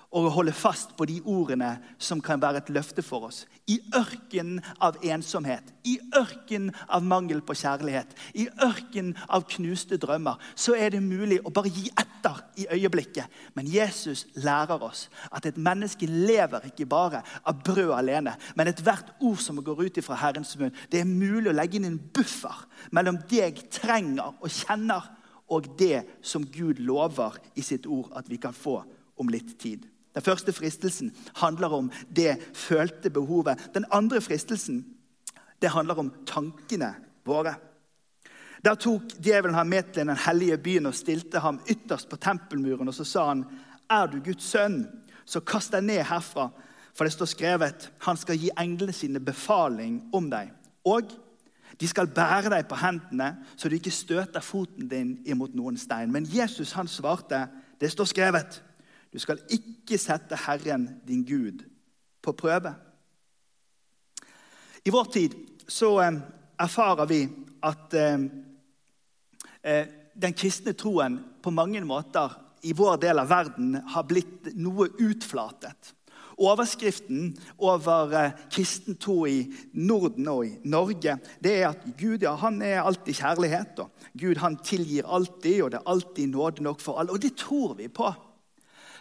og 0.07 0.29
å 0.29 0.31
holde 0.37 0.53
fast 0.55 0.93
på 0.95 1.05
de 1.09 1.17
ordene 1.27 1.73
som 1.99 2.21
kan 2.23 2.39
være 2.39 2.61
et 2.61 2.69
løfte 2.71 3.03
for 3.03 3.27
oss. 3.27 3.41
I 3.67 3.75
ørkenen 3.95 4.61
av 4.83 4.95
ensomhet, 5.03 5.73
i 5.83 5.97
ørkenen 6.15 6.71
av 6.87 7.03
mangel 7.03 7.41
på 7.43 7.55
kjærlighet, 7.59 8.13
i 8.39 8.47
ørkenen 8.63 9.17
av 9.27 9.43
knuste 9.51 9.99
drømmer, 9.99 10.39
så 10.55 10.77
er 10.79 10.95
det 10.95 11.01
mulig 11.03 11.41
å 11.43 11.51
bare 11.51 11.71
gi 11.75 11.89
etter 11.91 12.39
i 12.63 12.69
øyeblikket. 12.77 13.27
Men 13.57 13.67
Jesus 13.67 14.23
lærer 14.39 14.85
oss 14.87 15.07
at 15.27 15.49
et 15.49 15.59
menneske 15.59 16.07
lever 16.07 16.69
ikke 16.71 16.87
bare 16.87 17.21
av 17.43 17.59
brød 17.67 17.91
alene, 17.97 18.37
men 18.55 18.71
ethvert 18.71 19.11
ord 19.19 19.43
som 19.43 19.59
går 19.59 19.83
ut 19.89 20.01
fra 20.05 20.21
Herrens 20.23 20.55
munn. 20.59 20.75
Det 20.87 21.03
er 21.03 21.09
mulig 21.09 21.51
å 21.51 21.57
legge 21.57 21.81
inn 21.81 21.89
en 21.91 21.99
buffer 21.99 22.63
mellom 22.95 23.19
det 23.27 23.43
jeg 23.43 23.67
trenger 23.81 24.39
og 24.39 24.47
kjenner, 24.47 25.13
og 25.47 25.67
det 25.79 26.01
som 26.27 26.43
Gud 26.43 26.81
lover 26.83 27.37
i 27.55 27.63
sitt 27.63 27.85
ord 27.87 28.11
at 28.19 28.27
vi 28.27 28.35
kan 28.35 28.55
få 28.55 28.81
om 29.15 29.29
litt 29.31 29.53
tid. 29.59 29.85
Den 30.17 30.25
første 30.25 30.49
fristelsen 30.53 31.11
handler 31.37 31.73
om 31.77 31.91
det 32.09 32.39
følte 32.57 33.11
behovet. 33.13 33.59
Den 33.75 33.85
andre 33.93 34.17
fristelsen 34.21 34.79
det 35.61 35.69
handler 35.69 35.99
om 36.01 36.09
tankene 36.25 36.95
våre. 37.25 37.53
Da 38.65 38.73
tok 38.73 39.13
djevelen 39.21 39.53
ham 39.53 39.69
med 39.69 39.91
til 39.93 40.07
den 40.07 40.17
hellige 40.17 40.57
byen 40.57 40.89
og 40.89 40.97
stilte 40.97 41.39
ham 41.39 41.59
ytterst 41.69 42.09
på 42.09 42.17
tempelmuren. 42.17 42.89
Og 42.89 42.93
så 42.93 43.03
sa 43.03 43.27
han, 43.27 43.45
'Er 43.89 44.07
du 44.07 44.19
Guds 44.19 44.43
sønn, 44.43 44.87
så 45.25 45.39
kast 45.39 45.71
deg 45.71 45.83
ned 45.83 46.03
herfra.' 46.03 46.49
For 46.93 47.03
det 47.03 47.13
står 47.13 47.25
skrevet, 47.25 47.91
'Han 47.99 48.17
skal 48.17 48.37
gi 48.37 48.49
englene 48.57 48.93
sine 48.93 49.19
befaling 49.19 50.09
om 50.13 50.29
deg.' 50.29 50.51
Og 50.85 51.03
de 51.79 51.87
skal 51.87 52.07
bære 52.07 52.49
deg 52.49 52.67
på 52.67 52.75
hendene, 52.75 53.37
så 53.55 53.69
du 53.69 53.75
ikke 53.75 53.91
støter 53.91 54.39
foten 54.39 54.87
din 54.87 55.19
imot 55.25 55.53
noen 55.53 55.77
stein. 55.77 56.11
Men 56.11 56.25
Jesus 56.25 56.71
han 56.71 56.87
svarte, 56.87 57.47
'Det 57.79 57.91
står 57.91 58.05
skrevet:" 58.05 58.63
Du 59.17 59.21
skal 59.23 59.39
ikke 59.49 59.97
sette 59.97 60.37
Herren 60.37 60.83
din 61.07 61.23
Gud 61.25 61.63
på 62.21 62.35
prøve. 62.37 62.75
I 64.85 64.93
vår 64.93 65.07
tid 65.09 65.33
så 65.65 65.89
eh, 66.03 66.19
erfarer 66.61 67.09
vi 67.09 67.23
at 67.65 67.95
eh, 67.97 68.27
eh, 69.65 69.87
den 70.13 70.35
kristne 70.37 70.75
troen 70.77 71.17
på 71.41 71.49
mange 71.49 71.81
måter 71.81 72.35
i 72.61 72.75
vår 72.77 72.99
del 73.07 73.23
av 73.23 73.31
verden 73.31 73.79
har 73.89 74.05
blitt 74.05 74.51
noe 74.53 74.91
utflatet. 75.01 75.95
Overskriften 76.37 77.33
over 77.57 78.13
kristen 78.53 78.99
tro 79.01 79.23
i 79.25 79.47
Norden 79.73 80.29
og 80.29 80.45
i 80.45 80.53
Norge 80.69 81.17
det 81.41 81.55
er 81.55 81.71
at 81.71 81.89
Gud 81.97 82.21
ja, 82.21 82.35
han 82.37 82.61
er 82.61 82.83
alltid 82.83 83.17
kjærlighet. 83.17 83.81
og 83.81 83.89
Gud 84.13 84.37
han 84.45 84.61
tilgir 84.61 85.09
alltid, 85.09 85.63
og 85.63 85.73
det 85.73 85.81
er 85.81 85.89
alltid 85.89 86.29
nåde 86.37 86.69
nok 86.69 86.85
for 86.85 87.01
alle. 87.01 87.17
Og 87.17 87.21
det 87.25 87.33
tror 87.41 87.73
vi 87.81 87.89
på. 87.89 88.13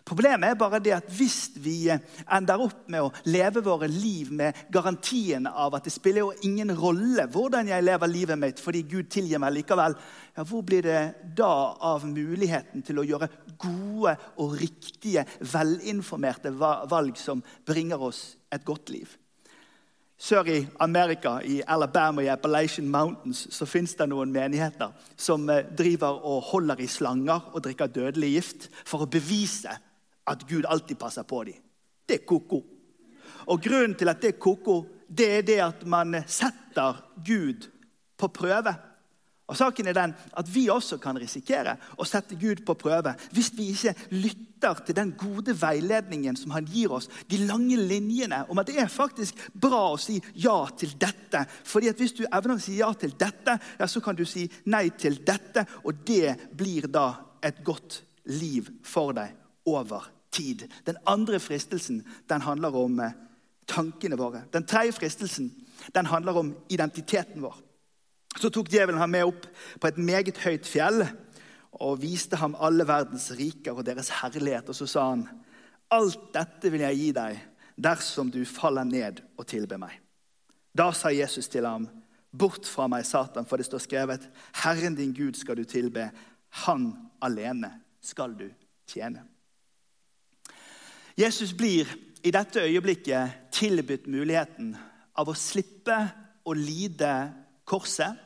Problemet 0.06 0.52
er 0.52 0.58
bare 0.58 0.78
det 0.78 0.92
at 0.94 1.08
hvis 1.10 1.48
vi 1.58 1.88
ender 1.90 2.60
opp 2.62 2.84
med 2.92 3.02
å 3.02 3.10
leve 3.26 3.58
våre 3.66 3.88
liv 3.90 4.30
med 4.38 4.54
garantien 4.70 5.48
av 5.50 5.74
at 5.74 5.88
det 5.88 5.94
spiller 5.96 6.22
jo 6.22 6.46
ingen 6.46 6.70
rolle 6.78 7.24
hvordan 7.34 7.66
jeg 7.72 7.82
lever 7.82 8.12
livet 8.12 8.38
mitt 8.38 8.62
fordi 8.62 8.84
Gud 8.86 9.10
tilgir 9.10 9.42
meg 9.42 9.56
likevel, 9.56 9.96
ja, 10.36 10.44
hvor 10.46 10.62
blir 10.62 10.86
det 10.86 11.00
da 11.34 11.50
av 11.90 12.06
muligheten 12.06 12.86
til 12.86 13.02
å 13.02 13.06
gjøre 13.08 13.28
gode 13.58 14.14
og 14.38 14.54
riktige, 14.60 15.26
velinformerte 15.42 16.54
valg 16.54 17.18
som 17.18 17.42
bringer 17.66 18.06
oss 18.06 18.36
et 18.54 18.62
godt 18.62 18.94
liv? 18.94 19.10
Sør 20.16 20.46
i 20.48 20.60
Amerika, 20.80 21.40
i 21.44 21.58
Alabama 21.66 22.22
i 22.22 22.30
Appalachian 22.32 22.86
Mountains, 22.88 23.42
så 23.52 23.66
fins 23.68 23.92
det 23.98 24.06
noen 24.08 24.30
menigheter 24.32 24.94
som 25.18 25.44
eh, 25.52 25.66
driver 25.76 26.22
og 26.24 26.46
holder 26.54 26.80
i 26.80 26.86
slanger 26.88 27.50
og 27.52 27.66
drikker 27.66 27.90
dødelig 27.92 28.30
gift 28.38 28.70
for 28.86 29.04
å 29.04 29.10
bevise 29.10 29.74
at 30.26 30.48
Gud 30.48 30.66
alltid 30.66 30.98
passer 30.98 31.22
på 31.22 31.44
dem. 31.44 31.62
Det 32.06 32.20
er 32.20 32.26
ko-ko. 32.26 32.62
Og 33.46 33.62
Grunnen 33.62 33.94
til 33.98 34.10
at 34.10 34.20
det 34.22 34.34
er 34.34 34.42
ko-ko, 34.42 34.80
det 35.06 35.30
er 35.38 35.46
det 35.46 35.60
at 35.62 35.86
man 35.86 36.18
setter 36.26 36.98
Gud 37.26 37.68
på 38.18 38.28
prøve. 38.34 38.74
Og 39.46 39.54
saken 39.54 39.86
er 39.86 39.94
den 39.94 40.14
at 40.38 40.48
Vi 40.50 40.64
også 40.70 40.98
kan 40.98 41.18
risikere 41.18 41.76
å 41.96 42.06
sette 42.08 42.34
Gud 42.40 42.64
på 42.66 42.74
prøve 42.78 43.12
hvis 43.36 43.52
vi 43.54 43.68
ikke 43.70 43.92
lytter 44.10 44.80
til 44.86 44.96
den 44.98 45.12
gode 45.18 45.54
veiledningen 45.60 46.38
som 46.38 46.54
han 46.56 46.66
gir 46.66 46.96
oss. 46.96 47.06
De 47.30 47.38
lange 47.46 47.78
linjene 47.78 48.42
om 48.50 48.58
at 48.58 48.66
det 48.72 48.80
er 48.82 48.90
faktisk 48.90 49.38
bra 49.54 49.84
å 49.92 50.00
si 50.00 50.18
ja 50.42 50.56
til 50.74 50.96
dette. 50.98 51.44
Fordi 51.64 51.92
at 51.92 52.02
Hvis 52.02 52.16
du 52.18 52.24
evner 52.26 52.56
å 52.56 52.62
si 52.62 52.80
ja 52.80 52.90
til 52.98 53.14
dette, 53.18 53.58
ja, 53.78 53.86
så 53.86 54.02
kan 54.02 54.18
du 54.18 54.24
si 54.26 54.48
nei 54.66 54.88
til 54.98 55.22
dette. 55.22 55.66
Og 55.84 56.02
det 56.06 56.50
blir 56.50 56.90
da 56.90 57.12
et 57.42 57.62
godt 57.62 58.02
liv 58.26 58.66
for 58.82 59.14
deg 59.14 59.30
over 59.70 60.15
tid. 60.36 60.66
Den 60.86 60.98
andre 61.08 61.40
fristelsen 61.40 62.02
den 62.28 62.44
handler 62.44 62.76
om 62.76 63.00
eh, 63.00 63.14
tankene 63.66 64.18
våre. 64.18 64.44
Den 64.52 64.66
tredje 64.68 64.94
fristelsen 64.96 65.50
den 65.94 66.06
handler 66.06 66.38
om 66.38 66.54
identiteten 66.72 67.42
vår. 67.42 67.56
Så 68.36 68.50
tok 68.52 68.68
djevelen 68.72 69.00
ham 69.00 69.10
med 69.10 69.30
opp 69.30 69.46
på 69.80 69.88
et 69.88 69.98
meget 69.98 70.38
høyt 70.44 70.68
fjell 70.68 71.06
og 71.76 72.00
viste 72.02 72.36
ham 72.40 72.56
alle 72.60 72.86
verdens 72.88 73.30
riker 73.36 73.76
og 73.76 73.86
deres 73.86 74.10
herlighet. 74.20 74.68
Og 74.68 74.76
så 74.76 74.86
sa 74.86 75.08
han, 75.10 75.28
'Alt 75.90 76.34
dette 76.34 76.70
vil 76.70 76.80
jeg 76.80 76.96
gi 76.96 77.12
deg 77.12 77.38
dersom 77.76 78.30
du 78.30 78.44
faller 78.44 78.84
ned 78.84 79.22
og 79.38 79.46
tilber 79.46 79.76
meg.' 79.76 80.00
Da 80.76 80.92
sa 80.92 81.08
Jesus 81.08 81.48
til 81.48 81.66
ham, 81.66 81.88
'Bort 82.32 82.66
fra 82.66 82.86
meg, 82.86 83.06
Satan, 83.06 83.46
for 83.46 83.56
det 83.56 83.66
står 83.66 83.78
skrevet:" 83.78 84.28
'Herren 84.52 84.94
din 84.94 85.14
Gud 85.14 85.34
skal 85.34 85.56
du 85.56 85.64
tilbe, 85.64 86.10
Han 86.50 86.92
alene 87.22 87.80
skal 88.00 88.34
du 88.34 88.50
tjene.' 88.86 89.35
Jesus 91.16 91.52
blir 91.52 91.88
i 92.22 92.30
dette 92.30 92.60
øyeblikket 92.60 93.52
tilbudt 93.56 94.04
muligheten 94.06 94.74
av 95.16 95.30
å 95.32 95.34
slippe 95.38 95.96
å 96.44 96.52
lide 96.52 97.12
korset 97.64 98.20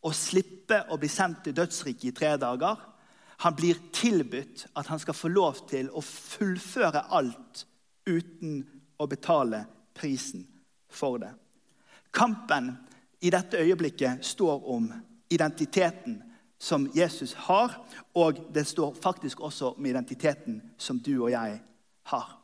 og 0.00 0.14
slippe 0.16 0.78
å 0.88 0.96
bli 0.96 1.10
sendt 1.12 1.42
til 1.44 1.56
dødsriket 1.58 2.08
i 2.08 2.14
tre 2.16 2.30
dager. 2.40 2.78
Han 3.44 3.56
blir 3.58 3.82
tilbudt 3.92 4.64
at 4.72 4.88
han 4.88 5.02
skal 5.02 5.18
få 5.18 5.28
lov 5.28 5.60
til 5.68 5.90
å 5.92 6.00
fullføre 6.00 7.04
alt 7.12 7.66
uten 8.08 8.62
å 8.96 9.10
betale 9.10 9.66
prisen 9.92 10.46
for 10.88 11.20
det. 11.20 11.34
Kampen 12.16 12.72
i 13.20 13.28
dette 13.28 13.60
øyeblikket 13.60 14.24
står 14.24 14.64
om 14.72 14.88
identiteten 15.28 16.22
som 16.56 16.88
Jesus 16.96 17.34
har, 17.44 17.74
og 18.16 18.40
det 18.54 18.64
står 18.64 18.96
faktisk 19.02 19.44
også 19.44 19.74
om 19.76 19.86
identiteten 19.86 20.62
som 20.80 20.96
du 20.96 21.18
og 21.18 21.34
jeg 21.34 21.60
har. 22.12 22.36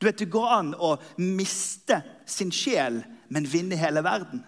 Du 0.00 0.06
vet, 0.06 0.18
Det 0.18 0.30
går 0.30 0.48
an 0.48 0.74
å 0.74 0.96
miste 1.18 2.02
sin 2.26 2.52
sjel, 2.52 3.02
men 3.28 3.44
vinne 3.44 3.76
hele 3.76 4.02
verden. 4.02 4.44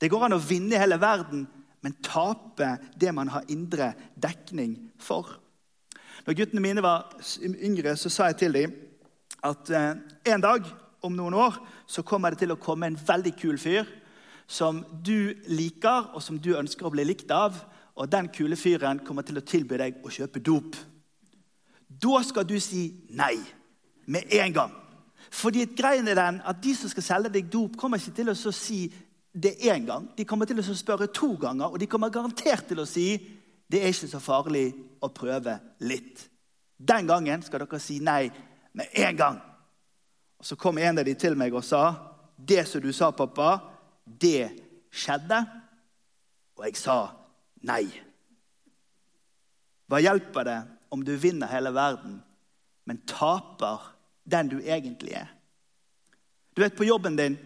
Det 0.00 0.10
går 0.10 0.26
an 0.26 0.36
å 0.36 0.42
vinne 0.42 0.78
hele 0.78 0.98
verden, 1.00 1.46
men 1.80 1.94
tape 2.02 2.76
det 2.98 3.12
man 3.14 3.28
har 3.28 3.44
indre 3.48 3.94
dekning 4.16 4.90
for. 4.98 5.38
Når 6.26 6.34
guttene 6.34 6.60
mine 6.64 6.82
var 6.82 7.12
yngre, 7.38 7.94
så 7.96 8.10
sa 8.10 8.26
jeg 8.26 8.40
til 8.40 8.56
dem 8.56 8.74
at 9.46 9.70
eh, 9.70 9.94
en 10.32 10.42
dag 10.42 10.66
om 11.06 11.14
noen 11.14 11.36
år 11.38 11.60
så 11.86 12.02
kommer 12.02 12.34
det 12.34 12.42
til 12.42 12.54
å 12.54 12.58
komme 12.60 12.88
en 12.90 12.98
veldig 12.98 13.34
kul 13.38 13.60
fyr 13.62 13.86
som 14.46 14.82
du 15.02 15.34
liker, 15.46 16.10
og 16.14 16.22
som 16.22 16.38
du 16.38 16.54
ønsker 16.58 16.86
å 16.86 16.92
bli 16.94 17.04
likt 17.06 17.30
av. 17.34 17.54
Og 17.96 18.10
den 18.10 18.28
kule 18.34 18.58
fyren 18.58 19.00
kommer 19.06 19.26
til 19.26 19.38
å 19.38 19.44
tilby 19.46 19.78
deg 19.80 20.02
å 20.04 20.12
kjøpe 20.12 20.42
dop. 20.44 20.76
Da 21.86 22.20
skal 22.26 22.46
du 22.46 22.58
si 22.60 22.88
nei 23.14 23.38
med 24.06 24.32
en 24.40 24.52
gang. 24.52 24.74
Fordi 25.30 25.64
greien 25.76 26.08
er 26.08 26.18
den 26.18 26.40
at 26.46 26.62
De 26.62 26.74
som 26.76 26.90
skal 26.90 27.02
selge 27.02 27.32
deg 27.34 27.50
dop, 27.52 27.76
kommer 27.76 27.98
ikke 28.00 28.14
til 28.16 28.30
å 28.30 28.52
si 28.54 28.86
det 29.36 29.58
én 29.68 29.86
gang. 29.86 30.08
De 30.16 30.24
kommer 30.24 30.46
til 30.48 30.60
å 30.60 30.74
spørre 30.74 31.10
to 31.12 31.34
ganger, 31.40 31.72
og 31.72 31.80
de 31.80 31.88
kommer 31.90 32.12
garantert 32.14 32.68
til 32.68 32.80
å 32.80 32.88
si 32.88 33.08
det 33.66 33.82
er 33.82 33.90
ikke 33.90 34.08
så 34.08 34.20
farlig 34.22 34.68
å 35.02 35.10
prøve 35.10 35.58
litt. 35.82 36.22
Den 36.78 37.08
gangen 37.08 37.42
skal 37.42 37.64
dere 37.64 37.80
si 37.82 37.98
nei 38.04 38.28
med 38.76 38.92
en 38.94 39.16
gang. 39.16 39.40
Og 40.38 40.44
Så 40.44 40.56
kom 40.56 40.78
en 40.78 40.98
av 40.98 41.04
de 41.04 41.14
til 41.14 41.36
meg 41.36 41.54
og 41.54 41.64
sa 41.64 41.96
det 42.36 42.66
som 42.68 42.80
du 42.80 42.92
sa, 42.92 43.10
pappa, 43.10 43.58
det 44.04 44.52
skjedde. 44.92 45.40
Og 46.56 46.64
jeg 46.68 46.76
sa 46.76 46.98
nei. 47.64 47.88
Hva 49.88 50.00
hjelper 50.02 50.44
det 50.44 50.58
om 50.92 51.02
du 51.04 51.14
vinner 51.16 51.50
hele 51.50 51.72
verden, 51.74 52.20
men 52.86 53.02
taper 53.08 53.95
den 54.30 54.48
du 54.48 54.58
egentlig 54.60 55.12
er. 55.12 55.30
Du 56.56 56.62
vet, 56.62 56.76
På 56.76 56.84
jobben 56.84 57.16
din 57.16 57.38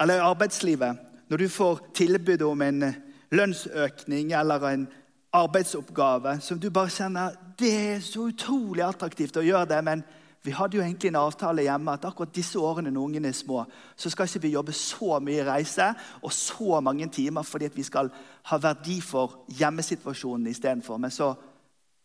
eller 0.00 0.14
i 0.14 0.18
arbeidslivet, 0.30 0.98
når 1.28 1.36
du 1.36 1.48
får 1.48 1.80
tilbud 1.94 2.42
om 2.42 2.62
en 2.62 2.82
eh, 2.82 2.94
lønnsøkning 3.30 4.32
eller 4.32 4.68
en 4.68 4.88
arbeidsoppgave 5.32 6.38
som 6.40 6.58
du 6.58 6.70
bare 6.70 6.90
kjenner 6.90 7.34
det 7.58 7.72
er 7.74 8.00
så 8.00 8.28
utrolig 8.30 8.84
attraktivt 8.86 9.36
å 9.36 9.44
gjøre 9.44 9.68
det, 9.68 9.82
men 9.84 10.02
vi 10.42 10.54
hadde 10.54 10.78
jo 10.78 10.82
egentlig 10.82 11.10
en 11.10 11.18
avtale 11.20 11.64
hjemme 11.66 11.92
at 11.92 12.06
akkurat 12.08 12.32
disse 12.34 12.58
årene 12.62 12.92
når 12.94 13.04
ungene 13.04 13.32
er 13.32 13.36
små, 13.36 13.64
så 13.96 14.10
skal 14.10 14.28
ikke 14.30 14.44
vi 14.46 14.54
jobbe 14.54 14.72
så 14.72 15.18
mye 15.20 15.44
reise 15.44 15.90
og 16.22 16.32
så 16.32 16.78
mange 16.80 17.08
timer 17.12 17.42
fordi 17.44 17.68
vi 17.74 17.84
skal 17.84 18.10
ha 18.48 18.58
verdi 18.62 19.00
for 19.04 19.42
hjemmesituasjonen 19.58 20.46
istedenfor. 20.52 21.00
Men 21.02 21.12
så 21.12 21.32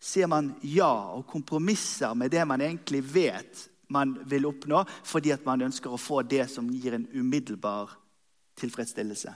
sier 0.02 0.28
man 0.28 0.50
ja 0.66 0.90
og 1.14 1.28
kompromisser 1.30 2.18
med 2.18 2.34
det 2.34 2.44
man 2.48 2.66
egentlig 2.66 3.04
vet 3.14 3.70
man 3.90 4.16
vil 4.30 4.46
oppnå 4.50 4.84
fordi 5.04 5.34
at 5.36 5.46
man 5.46 5.66
ønsker 5.70 5.94
å 5.94 6.02
få 6.02 6.22
det 6.22 6.48
som 6.52 6.70
gir 6.70 6.96
en 6.96 7.08
umiddelbar 7.14 7.98
tilfredsstillelse. 8.60 9.34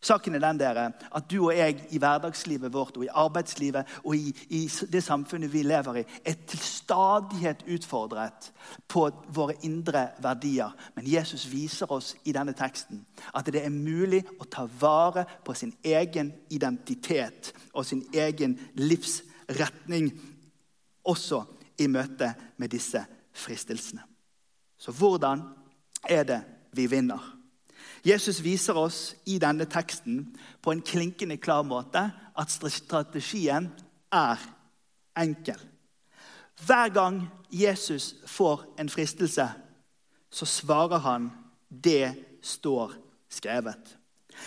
Saken 0.00 0.34
er 0.34 0.42
den 0.44 0.58
dere, 0.60 0.84
at 1.10 1.24
du 1.26 1.40
og 1.40 1.56
jeg 1.56 1.80
i 1.90 1.98
hverdagslivet 1.98 2.70
vårt 2.70 2.96
og 3.00 3.04
i 3.08 3.10
arbeidslivet 3.10 3.96
og 4.04 4.14
i, 4.14 4.30
i 4.54 4.60
det 4.92 5.00
samfunnet 5.02 5.50
vi 5.50 5.64
lever 5.66 5.98
i, 5.98 6.04
er 6.22 6.36
til 6.46 6.60
stadighet 6.62 7.64
utfordret 7.66 8.52
på 8.86 9.08
våre 9.34 9.56
indre 9.66 10.04
verdier. 10.22 10.70
Men 10.94 11.10
Jesus 11.10 11.48
viser 11.50 11.90
oss 11.90 12.12
i 12.24 12.34
denne 12.36 12.54
teksten 12.54 13.02
at 13.34 13.50
det 13.50 13.64
er 13.64 13.74
mulig 13.74 14.22
å 14.38 14.46
ta 14.46 14.68
vare 14.78 15.26
på 15.44 15.56
sin 15.58 15.74
egen 15.82 16.30
identitet 16.54 17.50
og 17.72 17.86
sin 17.86 18.06
egen 18.14 18.54
livsretning 18.78 20.12
også 21.02 21.42
i 21.82 21.90
møte 21.90 22.36
med 22.56 22.70
disse 22.70 23.02
fristelsene. 23.38 24.02
Så 24.78 24.92
hvordan 24.92 25.42
er 26.08 26.24
det 26.26 26.40
vi 26.72 26.86
vinner? 26.86 27.34
Jesus 28.06 28.40
viser 28.44 28.76
oss 28.78 29.14
i 29.26 29.38
denne 29.42 29.66
teksten 29.70 30.22
på 30.62 30.72
en 30.72 30.82
klinkende 30.84 31.38
klar 31.40 31.64
måte 31.66 32.04
at 32.38 32.52
strategien 32.52 33.70
er 34.14 34.38
enkel. 35.18 35.58
Hver 36.66 36.88
gang 36.94 37.20
Jesus 37.50 38.14
får 38.26 38.64
en 38.78 38.88
fristelse, 38.88 39.48
så 40.30 40.46
svarer 40.46 40.98
han 40.98 41.30
'det 41.68 42.14
står 42.42 42.92
skrevet'. 43.30 43.96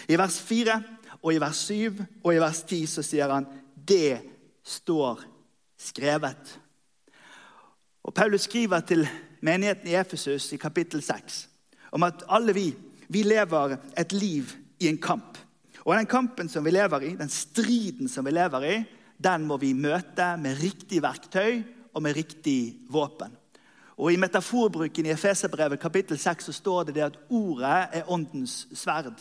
I 0.08 0.17
vers 0.17 0.39
4 0.39 0.84
og 1.23 1.34
i 1.34 1.39
vers 1.39 1.56
7 1.56 2.06
og 2.23 2.36
i 2.36 2.39
vers 2.39 2.63
10 2.63 2.86
så 2.86 3.01
sier 3.01 3.34
han 3.34 3.45
'det 3.75 4.21
står 4.63 5.23
skrevet'. 5.77 6.60
Og 8.04 8.14
Paulus 8.14 8.48
skriver 8.50 8.80
til 8.80 9.08
menigheten 9.42 9.88
i 9.88 9.96
Efesus 9.96 10.52
i 10.54 10.58
kapittel 10.58 11.02
6 11.02 11.48
om 11.92 12.04
at 12.04 12.24
alle 12.30 12.54
vi 12.56 12.70
vi 13.12 13.26
lever 13.28 13.76
et 14.00 14.14
liv 14.16 14.54
i 14.80 14.88
en 14.88 14.98
kamp. 15.02 15.38
Og 15.84 15.98
den 15.98 16.08
kampen 16.08 16.50
som 16.50 16.64
vi 16.66 16.72
lever 16.72 17.04
i, 17.04 17.16
den 17.20 17.30
striden 17.30 18.08
som 18.10 18.26
vi 18.26 18.32
lever 18.32 18.66
i, 18.70 18.76
den 19.22 19.46
må 19.50 19.58
vi 19.60 19.74
møte 19.74 20.36
med 20.40 20.62
riktig 20.62 21.02
verktøy 21.04 21.60
og 21.94 22.04
med 22.06 22.16
riktig 22.16 22.78
våpen. 22.90 23.36
Og 24.02 24.14
I 24.14 24.18
metaforbruken 24.18 25.06
i 25.06 25.12
Efeserbrevet 25.14 25.82
kapittel 25.82 26.18
6 26.18 26.48
så 26.48 26.54
står 26.56 26.88
det, 26.88 26.96
det 26.96 27.04
at 27.10 27.20
ordet 27.30 28.00
er 28.00 28.08
åndens 28.10 28.64
sverd. 28.74 29.20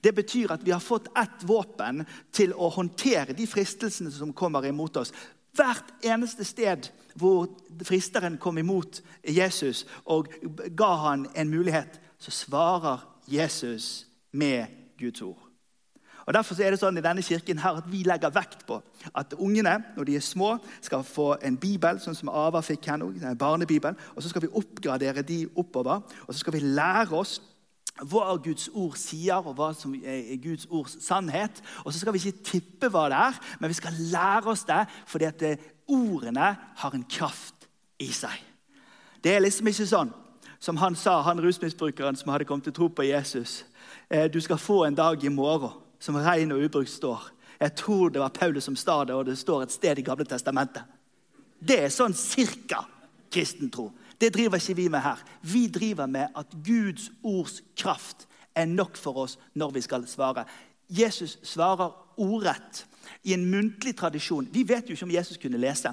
Det 0.00 0.14
betyr 0.14 0.54
at 0.54 0.62
vi 0.64 0.70
har 0.70 0.80
fått 0.80 1.10
ett 1.18 1.42
våpen 1.44 2.04
til 2.32 2.54
å 2.54 2.70
håndtere 2.72 3.34
de 3.36 3.46
fristelsene 3.46 4.12
som 4.14 4.32
kommer 4.32 4.64
imot 4.70 4.96
oss. 5.02 5.12
Hvert 5.52 5.90
eneste 6.06 6.46
sted 6.48 6.88
hvor 7.14 7.48
fristeren 7.84 8.38
kom 8.38 8.58
imot 8.58 9.02
Jesus 9.28 9.86
og 10.04 10.28
ga 10.76 10.92
han 11.06 11.26
en 11.36 11.50
mulighet, 11.50 12.00
så 12.18 12.30
svarer 12.30 13.06
Jesus 13.28 14.06
med 14.32 14.66
Guds 14.98 15.22
ord. 15.22 15.52
Og 16.26 16.34
Derfor 16.34 16.60
er 16.62 16.70
det 16.70 16.78
sånn 16.80 16.98
i 16.98 17.04
denne 17.04 17.24
kirken 17.24 17.58
her 17.62 17.80
at 17.80 17.88
vi 17.90 18.04
legger 18.06 18.30
vekt 18.34 18.66
på 18.68 18.78
at 19.18 19.34
ungene 19.34 19.74
når 19.96 20.06
de 20.06 20.16
er 20.16 20.24
små, 20.24 20.54
skal 20.80 21.02
få 21.06 21.32
en 21.42 21.56
bibel, 21.58 21.98
sånn 22.00 22.14
som 22.14 22.30
Ava 22.30 22.62
fikk 22.62 22.86
her 22.92 23.00
nå, 23.00 23.10
en 23.18 23.38
barnebibel. 23.38 23.96
og 24.14 24.22
Så 24.22 24.30
skal 24.30 24.46
vi 24.46 24.52
oppgradere 24.60 25.26
de 25.26 25.44
oppover. 25.58 26.04
Og 26.26 26.34
så 26.34 26.44
skal 26.44 26.54
vi 26.54 26.62
lære 26.62 27.18
oss 27.18 27.40
hva 28.08 28.36
Guds 28.40 28.70
ord 28.72 28.94
sier, 28.96 29.42
og 29.42 29.56
hva 29.58 29.72
som 29.76 29.92
er 29.94 30.38
Guds 30.42 30.64
ords 30.70 30.96
sannhet. 31.04 31.60
Og 31.84 31.92
så 31.92 32.00
skal 32.00 32.14
vi 32.14 32.22
ikke 32.22 32.46
tippe 32.46 32.90
hva 32.92 33.08
det 33.12 33.18
er, 33.18 33.40
men 33.60 33.72
vi 33.72 33.78
skal 33.78 33.98
lære 34.14 34.54
oss 34.54 34.64
det 34.68 34.84
fordi 35.10 35.28
at 35.28 35.44
ordene 35.88 36.56
har 36.76 36.94
en 36.94 37.04
kraft 37.08 37.68
i 38.02 38.10
seg. 38.12 38.34
Det 39.22 39.34
er 39.34 39.44
liksom 39.44 39.70
ikke 39.70 39.86
sånn 39.86 40.12
som 40.62 40.78
han 40.78 40.94
sa, 40.94 41.20
han 41.26 41.40
rusmisbrukeren 41.42 42.16
som 42.16 42.30
hadde 42.30 42.46
kommet 42.46 42.68
til 42.68 42.74
tro 42.76 42.86
på 42.88 43.06
Jesus. 43.08 43.64
Eh, 44.10 44.28
du 44.30 44.38
skal 44.40 44.60
få 44.62 44.84
en 44.84 44.94
dag 44.94 45.24
i 45.24 45.30
morgen 45.30 45.74
som 46.02 46.18
regn 46.18 46.54
og 46.54 46.62
ubrukt 46.62 46.90
står. 46.90 47.24
Jeg 47.60 47.74
tror 47.78 48.10
det 48.10 48.22
var 48.22 48.34
Paulus 48.34 48.64
som 48.64 48.76
sa 48.78 49.04
det, 49.04 49.14
og 49.14 49.26
det 49.26 49.38
står 49.38 49.62
et 49.62 49.74
sted 49.74 49.98
i 49.98 50.04
Gamle 50.06 50.26
testamentet. 50.26 50.86
Det 51.62 51.78
er 51.84 51.94
sånn 51.94 52.14
cirka 52.14 52.82
kristen 53.32 53.70
tro. 53.70 53.88
Det 54.18 54.32
driver 54.34 54.58
ikke 54.58 54.78
vi 54.78 54.88
med 54.90 55.02
her. 55.02 55.18
Vi 55.42 55.66
driver 55.66 56.06
med 56.06 56.30
at 56.38 56.54
Guds 56.66 57.10
ords 57.22 57.62
kraft 57.78 58.26
er 58.54 58.66
nok 58.66 58.98
for 58.98 59.24
oss 59.24 59.38
når 59.54 59.74
vi 59.74 59.82
skal 59.82 60.06
svare. 60.06 60.44
Jesus 60.90 61.38
svarer 61.42 61.94
ordrett 62.20 62.84
i 63.22 63.34
en 63.34 63.44
muntlig 63.50 63.96
tradisjon. 63.98 64.48
Vi 64.52 64.64
vet 64.68 64.88
jo 64.88 64.96
ikke 64.96 65.08
om 65.08 65.14
Jesus 65.14 65.40
kunne 65.40 65.60
lese, 65.60 65.92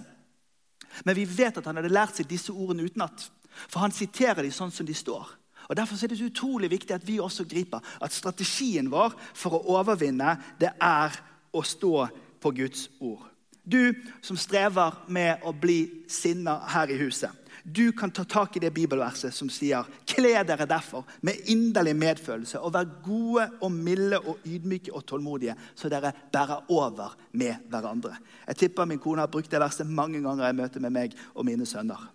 men 1.06 1.16
vi 1.16 1.26
vet 1.26 1.58
at 1.58 1.68
han 1.70 1.78
hadde 1.80 1.92
lært 1.94 2.18
seg 2.18 2.30
disse 2.30 2.54
ordene 2.54 2.88
utenat. 2.88 3.30
For 3.70 3.82
han 3.84 3.94
siterer 3.94 4.44
dem 4.44 4.54
sånn 4.54 4.74
som 4.74 4.88
de 4.88 4.96
står. 4.96 5.28
Og 5.70 5.78
Derfor 5.78 6.04
er 6.04 6.10
det 6.10 6.26
utrolig 6.26 6.70
viktig 6.72 6.96
at 6.96 7.06
vi 7.08 7.20
også 7.20 7.46
griper 7.46 7.84
at 8.02 8.14
strategien 8.14 8.90
vår 8.90 9.14
for 9.38 9.58
å 9.58 9.78
overvinne, 9.78 10.38
det 10.58 10.72
er 10.82 11.14
å 11.54 11.62
stå 11.66 12.08
på 12.42 12.52
Guds 12.58 12.88
ord. 13.00 13.26
Du 13.64 13.94
som 14.26 14.38
strever 14.38 15.04
med 15.08 15.44
å 15.46 15.54
bli 15.54 16.06
sinna 16.10 16.58
her 16.74 16.90
i 16.90 16.98
huset. 16.98 17.30
Du 17.70 17.92
kan 17.92 18.12
ta 18.12 18.24
tak 18.24 18.56
i 18.58 18.62
det 18.64 18.72
bibelverset 18.74 19.36
som 19.36 19.50
sier 19.52 19.88
Kle 20.10 20.32
dere 20.48 20.66
derfor 20.70 21.06
med 21.26 21.50
inderlig 21.52 21.94
medfølelse 22.00 22.62
og 22.64 22.74
vær 22.74 22.88
gode 23.06 23.46
og 23.62 23.72
milde 23.74 24.20
og 24.20 24.46
ydmyke 24.48 24.94
og 24.96 25.06
tålmodige, 25.10 25.56
så 25.76 25.92
dere 25.92 26.14
bærer 26.34 26.72
over 26.72 27.18
med 27.32 27.68
hverandre. 27.70 28.16
Jeg 28.48 28.62
tipper 28.64 28.90
min 28.90 29.02
kone 29.02 29.22
har 29.22 29.32
brukt 29.32 29.52
det 29.52 29.62
verset 29.62 29.88
mange 29.88 30.22
ganger 30.24 30.50
i 30.50 30.56
møte 30.58 30.82
med 30.82 30.96
meg 30.96 31.18
og 31.36 31.46
mine 31.46 31.68
sønner. 31.70 32.10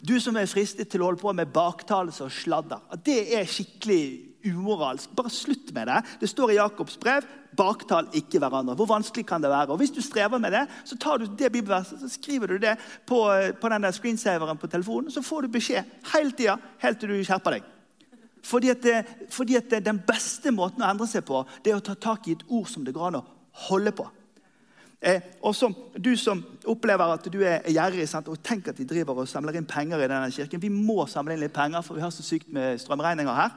Du 0.00 0.18
som 0.20 0.36
er 0.38 0.50
fristet 0.50 0.90
til 0.92 1.02
å 1.02 1.10
holde 1.10 1.22
på 1.22 1.32
med 1.34 1.50
baktalelse 1.52 2.24
og 2.26 2.34
sladder. 2.34 2.84
Det 3.04 3.34
er 3.36 3.48
skikkelig 3.48 4.31
umoralsk. 4.44 5.12
Bare 5.16 5.30
slutt 5.32 5.72
med 5.74 5.88
det. 5.90 6.02
Det 6.20 6.30
står 6.30 6.52
i 6.52 6.58
Jakobs 6.58 6.98
brev 7.00 7.26
baktal 7.56 8.08
ikke 8.16 8.40
hverandre. 8.40 8.74
Hvor 8.78 8.88
vanskelig 8.88 9.26
kan 9.28 9.42
det 9.42 9.50
være? 9.50 9.72
Og 9.72 9.76
Hvis 9.76 9.90
du 9.90 10.00
strever 10.02 10.38
med 10.38 10.52
det, 10.52 10.66
så 10.84 10.96
tar 10.96 11.18
du 11.18 11.26
det 11.26 11.52
bibelverset, 11.52 12.00
så 12.00 12.08
skriver 12.08 12.46
du 12.46 12.56
det 12.56 12.76
på, 13.06 13.28
på 13.60 13.68
den 13.68 13.82
der 13.82 13.90
screensaveren 13.90 14.58
på 14.58 14.66
telefonen, 14.66 15.10
så 15.10 15.22
får 15.22 15.42
du 15.42 15.48
beskjed 15.48 15.84
hele 16.14 16.32
tida 16.32 16.56
helt 16.78 17.00
til 17.00 17.12
du 17.12 17.24
skjerper 17.24 17.58
deg. 17.58 17.68
Fordi 18.42 18.72
at, 18.72 18.82
det, 18.82 19.28
fordi 19.30 19.56
at 19.56 19.70
det, 19.70 19.84
Den 19.84 20.00
beste 20.02 20.50
måten 20.50 20.82
å 20.82 20.88
endre 20.90 21.06
seg 21.06 21.22
på, 21.24 21.44
det 21.62 21.72
er 21.72 21.78
å 21.78 21.84
ta 21.84 21.94
tak 21.94 22.26
i 22.26 22.34
et 22.34 22.42
ord 22.48 22.66
som 22.66 22.84
det 22.84 22.94
går 22.94 23.12
an 23.12 23.20
å 23.20 23.26
holde 23.68 23.92
på. 23.94 24.08
Eh, 25.02 25.20
og 25.42 25.54
som, 25.54 25.74
Du 25.98 26.16
som 26.16 26.42
opplever 26.66 27.12
at 27.14 27.28
du 27.30 27.40
er 27.42 27.62
gjerrig 27.70 28.08
og 28.26 28.42
tenk 28.42 28.68
at 28.68 28.78
de 28.78 28.86
driver 28.86 29.22
og 29.22 29.28
samler 29.28 29.58
inn 29.58 29.66
penger 29.66 29.98
i 29.98 30.08
denne 30.08 30.30
kirken. 30.30 30.62
Vi 30.62 30.70
må 30.70 31.06
samle 31.06 31.34
inn 31.34 31.42
litt 31.42 31.54
penger, 31.54 31.82
for 31.82 31.94
vi 31.94 32.02
har 32.02 32.10
så 32.10 32.22
sykt 32.22 32.50
med 32.50 32.80
strømregninger 32.82 33.34
her. 33.34 33.54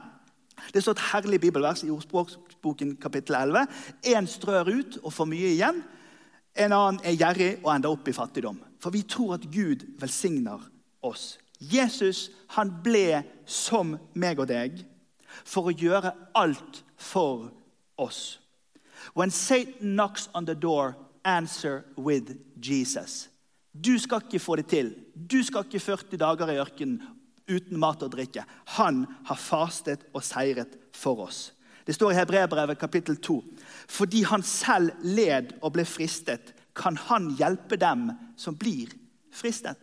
Det 0.72 0.82
står 0.82 0.96
et 0.96 1.04
herlig 1.12 1.40
bibelvers 1.40 1.82
i 1.84 1.90
Ordspråksboken 1.90 2.96
kapittel 3.00 3.36
11. 3.38 3.66
Én 4.06 4.26
strør 4.26 4.70
ut 4.72 4.98
og 5.02 5.12
får 5.12 5.28
mye 5.30 5.52
igjen. 5.54 5.82
En 6.56 6.72
annen 6.72 7.00
er 7.04 7.18
gjerrig 7.18 7.50
og 7.62 7.72
ender 7.74 7.92
opp 7.92 8.08
i 8.08 8.16
fattigdom. 8.16 8.58
For 8.80 8.94
vi 8.94 9.02
tror 9.02 9.36
at 9.36 9.48
Gud 9.52 9.84
velsigner 10.00 10.62
oss. 11.04 11.36
Jesus 11.60 12.30
han 12.56 12.72
ble 12.84 13.22
som 13.46 13.96
meg 14.14 14.40
og 14.40 14.48
deg 14.50 14.82
for 15.44 15.68
å 15.68 15.76
gjøre 15.76 16.14
alt 16.36 16.82
for 16.96 17.50
oss. 18.00 18.38
When 19.14 19.30
Satan 19.30 19.94
knocks 19.96 20.28
on 20.34 20.46
the 20.46 20.54
door, 20.54 20.96
answer 21.24 21.84
with 21.96 22.36
Jesus. 22.56 23.28
Du 23.84 23.98
skal 23.98 24.22
ikke 24.24 24.40
få 24.40 24.56
det 24.56 24.66
til. 24.66 24.94
Du 25.14 25.42
skal 25.42 25.64
ikke 25.66 25.80
40 25.80 26.16
dager 26.16 26.52
i 26.52 26.60
ørkenen 26.60 27.02
uten 27.48 27.78
mat 27.80 28.02
og 28.02 28.12
drikke. 28.14 28.44
Han 28.78 29.04
har 29.28 29.40
fastet 29.40 30.06
og 30.12 30.24
seiret 30.26 30.76
for 30.94 31.26
oss. 31.26 31.50
Det 31.86 31.94
står 31.94 32.12
i 32.12 32.18
Hebreerbrevet 32.18 32.78
kapittel 32.78 33.16
2. 33.22 33.40
Fordi 33.88 34.22
han 34.26 34.42
selv 34.42 34.90
led 35.02 35.54
og 35.62 35.76
ble 35.76 35.84
fristet, 35.86 36.54
kan 36.76 36.96
han 37.08 37.30
hjelpe 37.38 37.78
dem 37.80 38.10
som 38.36 38.56
blir 38.58 38.90
fristet. 39.32 39.78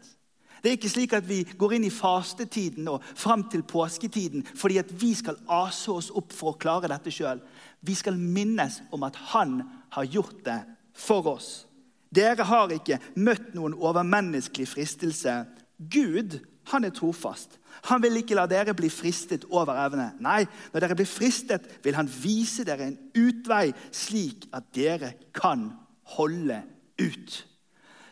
Det 0.63 0.69
er 0.69 0.77
ikke 0.77 0.91
slik 0.93 1.13
at 1.17 1.25
vi 1.27 1.41
går 1.59 1.75
inn 1.75 1.87
i 1.89 1.91
fastetiden 1.91 2.87
og 2.87 3.03
fram 3.19 3.41
til 3.51 3.65
påsketiden 3.67 4.45
fordi 4.55 4.77
at 4.79 4.93
vi 4.95 5.09
skal 5.17 5.35
ase 5.51 5.91
oss 5.91 6.07
opp 6.15 6.31
for 6.31 6.53
å 6.53 6.59
klare 6.59 6.87
dette 6.87 7.11
sjøl. 7.11 7.41
Vi 7.83 7.95
skal 7.99 8.15
minnes 8.15 8.79
om 8.95 9.03
at 9.03 9.17
han 9.33 9.57
har 9.91 10.07
gjort 10.07 10.39
det 10.45 10.61
for 10.95 11.27
oss. 11.33 11.65
Dere 12.13 12.45
har 12.47 12.71
ikke 12.71 13.01
møtt 13.19 13.51
noen 13.57 13.75
overmenneskelig 13.75 14.69
fristelse. 14.71 15.41
Gud 15.77 16.39
han 16.71 16.85
er 16.85 16.93
trofast. 16.95 17.57
Han 17.89 18.03
vil 18.03 18.19
ikke 18.21 18.37
la 18.37 18.45
dere 18.47 18.75
bli 18.77 18.89
fristet 18.93 19.45
over 19.51 19.75
evne. 19.83 20.11
Nei, 20.23 20.43
når 20.71 20.85
dere 20.85 20.97
blir 20.99 21.09
fristet, 21.09 21.65
vil 21.83 21.97
han 21.97 22.07
vise 22.07 22.65
dere 22.67 22.87
en 22.87 22.99
utvei, 23.17 23.73
slik 23.91 24.47
at 24.55 24.69
dere 24.75 25.13
kan 25.35 25.71
holde 26.15 26.61
ut. 27.01 27.39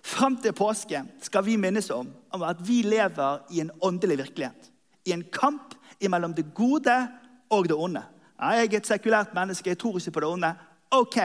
Fram 0.01 0.35
til 0.41 0.55
påske 0.57 1.03
skal 1.21 1.45
vi 1.45 1.59
minnes 1.61 1.91
om, 1.93 2.09
at 2.33 2.63
vi 2.65 2.81
lever 2.83 3.45
i 3.53 3.61
en 3.61 3.71
åndelig 3.85 4.17
virkelighet. 4.25 4.71
I 5.05 5.13
en 5.13 5.23
kamp 5.33 5.75
mellom 6.01 6.33
det 6.33 6.53
gode 6.57 6.97
og 7.49 7.67
det 7.69 7.77
onde. 7.77 8.01
Jeg 8.41 8.65
er 8.65 8.77
et 8.77 8.87
sekulært 8.89 9.35
menneske, 9.37 9.69
jeg 9.69 9.77
tror 9.77 9.99
ikke 9.99 10.11
på 10.11 10.23
det 10.23 10.29
onde. 10.29 10.53
Ok, 10.91 11.17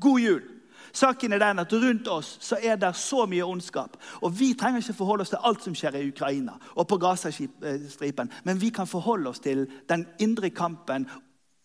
god 0.00 0.20
jul. 0.20 0.42
Saken 0.92 1.32
er 1.32 1.42
den 1.42 1.62
at 1.62 1.72
Rundt 1.72 2.08
oss 2.08 2.36
så 2.40 2.58
er 2.62 2.76
det 2.76 2.94
så 2.96 3.26
mye 3.26 3.46
ondskap. 3.46 3.96
Og 4.22 4.32
Vi 4.38 4.54
trenger 4.54 4.82
ikke 4.82 4.98
forholde 5.00 5.22
oss 5.26 5.34
til 5.34 5.44
alt 5.44 5.62
som 5.64 5.74
skjer 5.74 5.98
i 5.98 6.08
Ukraina 6.08 6.56
og 6.74 6.88
på 6.88 6.98
Gazastripen, 6.98 8.30
men 8.44 8.60
vi 8.60 8.70
kan 8.70 8.86
forholde 8.86 9.30
oss 9.30 9.40
til 9.40 9.66
den 9.88 10.06
indre 10.18 10.50
kampen 10.50 11.08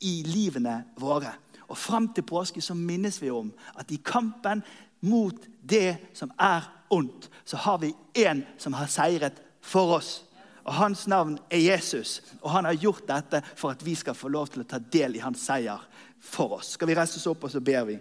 i 0.01 0.23
livene 0.27 0.83
våre. 0.99 1.33
Og 1.67 1.77
Fram 1.77 2.09
til 2.13 2.25
påske 2.27 2.61
så 2.61 2.73
minnes 2.73 3.21
vi 3.21 3.29
om 3.29 3.53
at 3.79 3.91
i 3.91 4.01
kampen 4.03 4.63
mot 5.01 5.47
det 5.61 5.97
som 6.13 6.31
er 6.39 6.67
ondt, 6.89 7.29
så 7.45 7.57
har 7.57 7.77
vi 7.77 7.93
en 8.25 8.43
som 8.57 8.73
har 8.73 8.87
seiret 8.87 9.41
for 9.61 9.97
oss. 9.97 10.23
Og 10.63 10.73
Hans 10.73 11.07
navn 11.07 11.37
er 11.51 11.59
Jesus, 11.59 12.21
og 12.41 12.51
han 12.51 12.65
har 12.65 12.79
gjort 12.79 13.07
dette 13.07 13.41
for 13.55 13.73
at 13.73 13.85
vi 13.85 13.95
skal 13.95 14.15
få 14.15 14.31
lov 14.31 14.47
til 14.47 14.63
å 14.63 14.67
ta 14.67 14.79
del 14.79 15.17
i 15.17 15.23
hans 15.23 15.43
seier 15.43 15.81
for 16.23 16.59
oss. 16.59 16.77
Skal 16.77 16.87
vi 16.87 16.95
reise 16.95 17.19
oss 17.19 17.27
opp, 17.27 17.43
og 17.43 17.51
så 17.51 17.59
ber 17.59 17.83
vi 17.89 17.97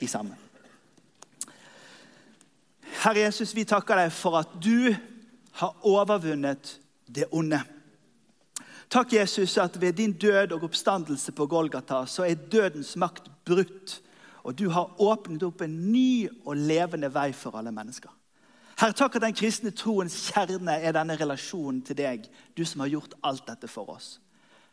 i 0.00 0.08
sammen. 0.08 0.47
Herre 3.02 3.26
Jesus, 3.26 3.54
vi 3.54 3.64
takker 3.68 4.00
deg 4.00 4.12
for 4.12 4.40
at 4.40 4.54
du 4.62 4.94
har 5.60 5.86
overvunnet 5.86 6.78
det 7.06 7.28
onde. 7.30 7.60
Takk, 8.88 9.12
Jesus, 9.12 9.58
at 9.58 9.80
ved 9.80 9.92
din 9.92 10.12
død 10.12 10.52
og 10.56 10.64
oppstandelse 10.64 11.32
på 11.32 11.46
Golgata 11.46 12.06
så 12.06 12.24
er 12.24 12.34
dødens 12.34 12.96
makt 12.96 13.28
brutt. 13.44 13.98
Og 14.42 14.56
du 14.58 14.68
har 14.72 14.94
åpnet 15.02 15.42
opp 15.44 15.60
en 15.60 15.74
ny 15.92 16.28
og 16.46 16.56
levende 16.56 17.10
vei 17.12 17.32
for 17.36 17.58
alle 17.58 17.72
mennesker. 17.74 18.10
Herre, 18.78 18.94
takk 18.94 19.18
at 19.18 19.24
den 19.26 19.34
kristne 19.34 19.72
troens 19.74 20.14
kjerne 20.30 20.78
er 20.78 20.94
denne 20.94 21.16
relasjonen 21.18 21.82
til 21.84 21.98
deg, 21.98 22.28
du 22.56 22.62
som 22.64 22.84
har 22.84 22.92
gjort 22.92 23.16
alt 23.26 23.44
dette 23.48 23.68
for 23.68 23.90
oss. 23.92 24.16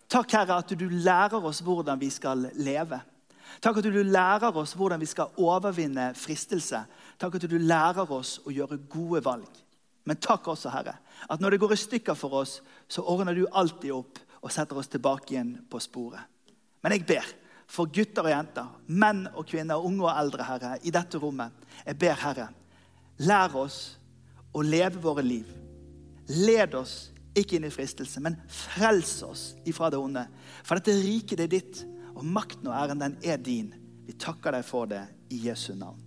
Takk, 0.08 0.32
Herre, 0.38 0.60
at 0.62 0.72
du 0.78 0.86
lærer 0.88 1.42
oss 1.42 1.64
hvordan 1.66 2.00
vi 2.00 2.12
skal 2.14 2.52
leve. 2.54 3.02
Takk 3.62 3.80
at 3.80 3.88
du 3.88 4.02
lærer 4.04 4.58
oss 4.58 4.76
hvordan 4.78 5.02
vi 5.02 5.10
skal 5.10 5.34
overvinne 5.42 6.12
fristelse. 6.18 6.84
Takk 7.22 7.38
at 7.38 7.48
du 7.50 7.58
lærer 7.60 8.12
oss 8.12 8.40
å 8.46 8.54
gjøre 8.54 8.82
gode 8.92 9.24
valg. 9.26 9.62
Men 10.06 10.22
takk 10.22 10.48
også, 10.54 10.70
Herre, 10.70 11.00
at 11.30 11.42
når 11.42 11.56
det 11.56 11.62
går 11.64 11.74
i 11.74 11.82
stykker 11.82 12.18
for 12.18 12.42
oss, 12.42 12.60
så 12.88 13.02
ordner 13.10 13.34
du 13.34 13.48
alltid 13.52 13.96
opp 13.96 14.22
og 14.42 14.54
setter 14.54 14.78
oss 14.78 14.92
tilbake 14.92 15.34
igjen 15.34 15.56
på 15.70 15.82
sporet. 15.82 16.22
Men 16.86 16.94
jeg 16.94 17.08
ber 17.10 17.32
for 17.66 17.90
gutter 17.90 18.28
og 18.28 18.30
jenter, 18.30 18.68
menn 18.94 19.24
og 19.34 19.48
kvinner, 19.50 19.82
unge 19.82 20.06
og 20.06 20.14
eldre, 20.14 20.46
Herre, 20.46 20.76
i 20.86 20.94
dette 20.94 21.18
rommet. 21.18 21.56
Jeg 21.82 21.98
ber, 21.98 22.22
Herre, 22.22 22.52
Lær 23.24 23.54
oss 23.56 23.96
å 24.56 24.64
leve 24.64 25.00
våre 25.04 25.24
liv. 25.24 25.48
Led 26.28 26.74
oss 26.76 27.14
ikke 27.36 27.58
inn 27.58 27.68
i 27.68 27.74
fristelse, 27.74 28.20
men 28.24 28.38
frels 28.52 29.18
oss 29.24 29.44
ifra 29.68 29.90
det 29.92 30.00
onde. 30.00 30.26
For 30.64 30.80
dette 30.80 30.96
riket 31.00 31.44
er 31.44 31.52
ditt, 31.52 31.84
og 32.16 32.26
makten 32.26 32.70
og 32.72 32.76
æren 32.78 33.02
den 33.02 33.18
er 33.24 33.38
din. 33.38 33.74
Vi 34.06 34.16
takker 34.20 34.56
deg 34.56 34.66
for 34.66 34.90
det 34.90 35.04
i 35.34 35.48
Jesu 35.48 35.74
navn. 35.76 36.02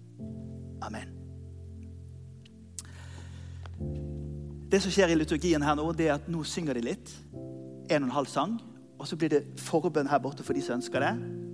Amen. 0.82 1.14
Det 4.68 4.82
som 4.84 4.92
skjer 4.92 5.12
i 5.12 5.16
liturgien 5.16 5.64
her 5.64 5.76
nå, 5.78 5.86
det 5.96 6.08
er 6.08 6.18
at 6.18 6.28
nå 6.28 6.42
synger 6.44 6.76
de 6.76 6.84
litt. 6.90 7.12
En 7.88 8.02
og 8.02 8.08
en 8.08 8.16
halv 8.18 8.30
sang. 8.30 8.58
Og 8.98 9.06
så 9.06 9.16
blir 9.16 9.30
det 9.32 9.44
forbønn 9.62 10.10
her 10.10 10.20
borte 10.20 10.44
for 10.44 10.56
de 10.56 10.62
som 10.64 10.76
ønsker 10.78 11.04
det. 11.04 11.12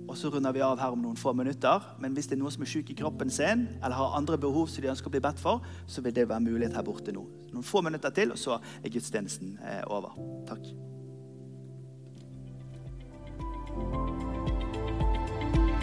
Og 0.09 0.17
så 0.17 0.29
runder 0.33 0.53
vi 0.53 0.63
av 0.65 0.79
her 0.81 0.93
om 0.95 1.01
noen 1.01 1.19
få 1.19 1.33
minutter. 1.37 1.83
Men 2.01 2.15
hvis 2.17 2.27
det 2.29 2.37
er 2.37 2.41
noen 2.41 2.53
som 2.53 2.65
er 2.65 2.71
syk 2.71 2.91
i 2.91 2.97
kroppen 2.97 3.31
sin, 3.33 3.67
eller 3.79 3.97
har 3.97 4.17
andre 4.17 4.39
behov 4.41 4.67
som 4.71 4.83
de 4.83 4.91
ønsker 4.91 5.11
å 5.11 5.15
bli 5.15 5.23
bedt 5.23 5.41
for, 5.41 5.63
så 5.87 6.03
vil 6.05 6.15
det 6.15 6.27
være 6.29 6.45
mulighet 6.47 6.77
her 6.77 6.85
borte 6.87 7.15
nå. 7.15 7.23
Noen 7.53 7.65
få 7.65 7.85
minutter 7.85 8.13
til, 8.15 8.33
og 8.35 8.41
så 8.41 8.59
er 8.81 8.91
gudstjenesten 8.93 9.57
eh, 9.63 9.81
over. 9.87 10.17
Takk. 10.49 10.94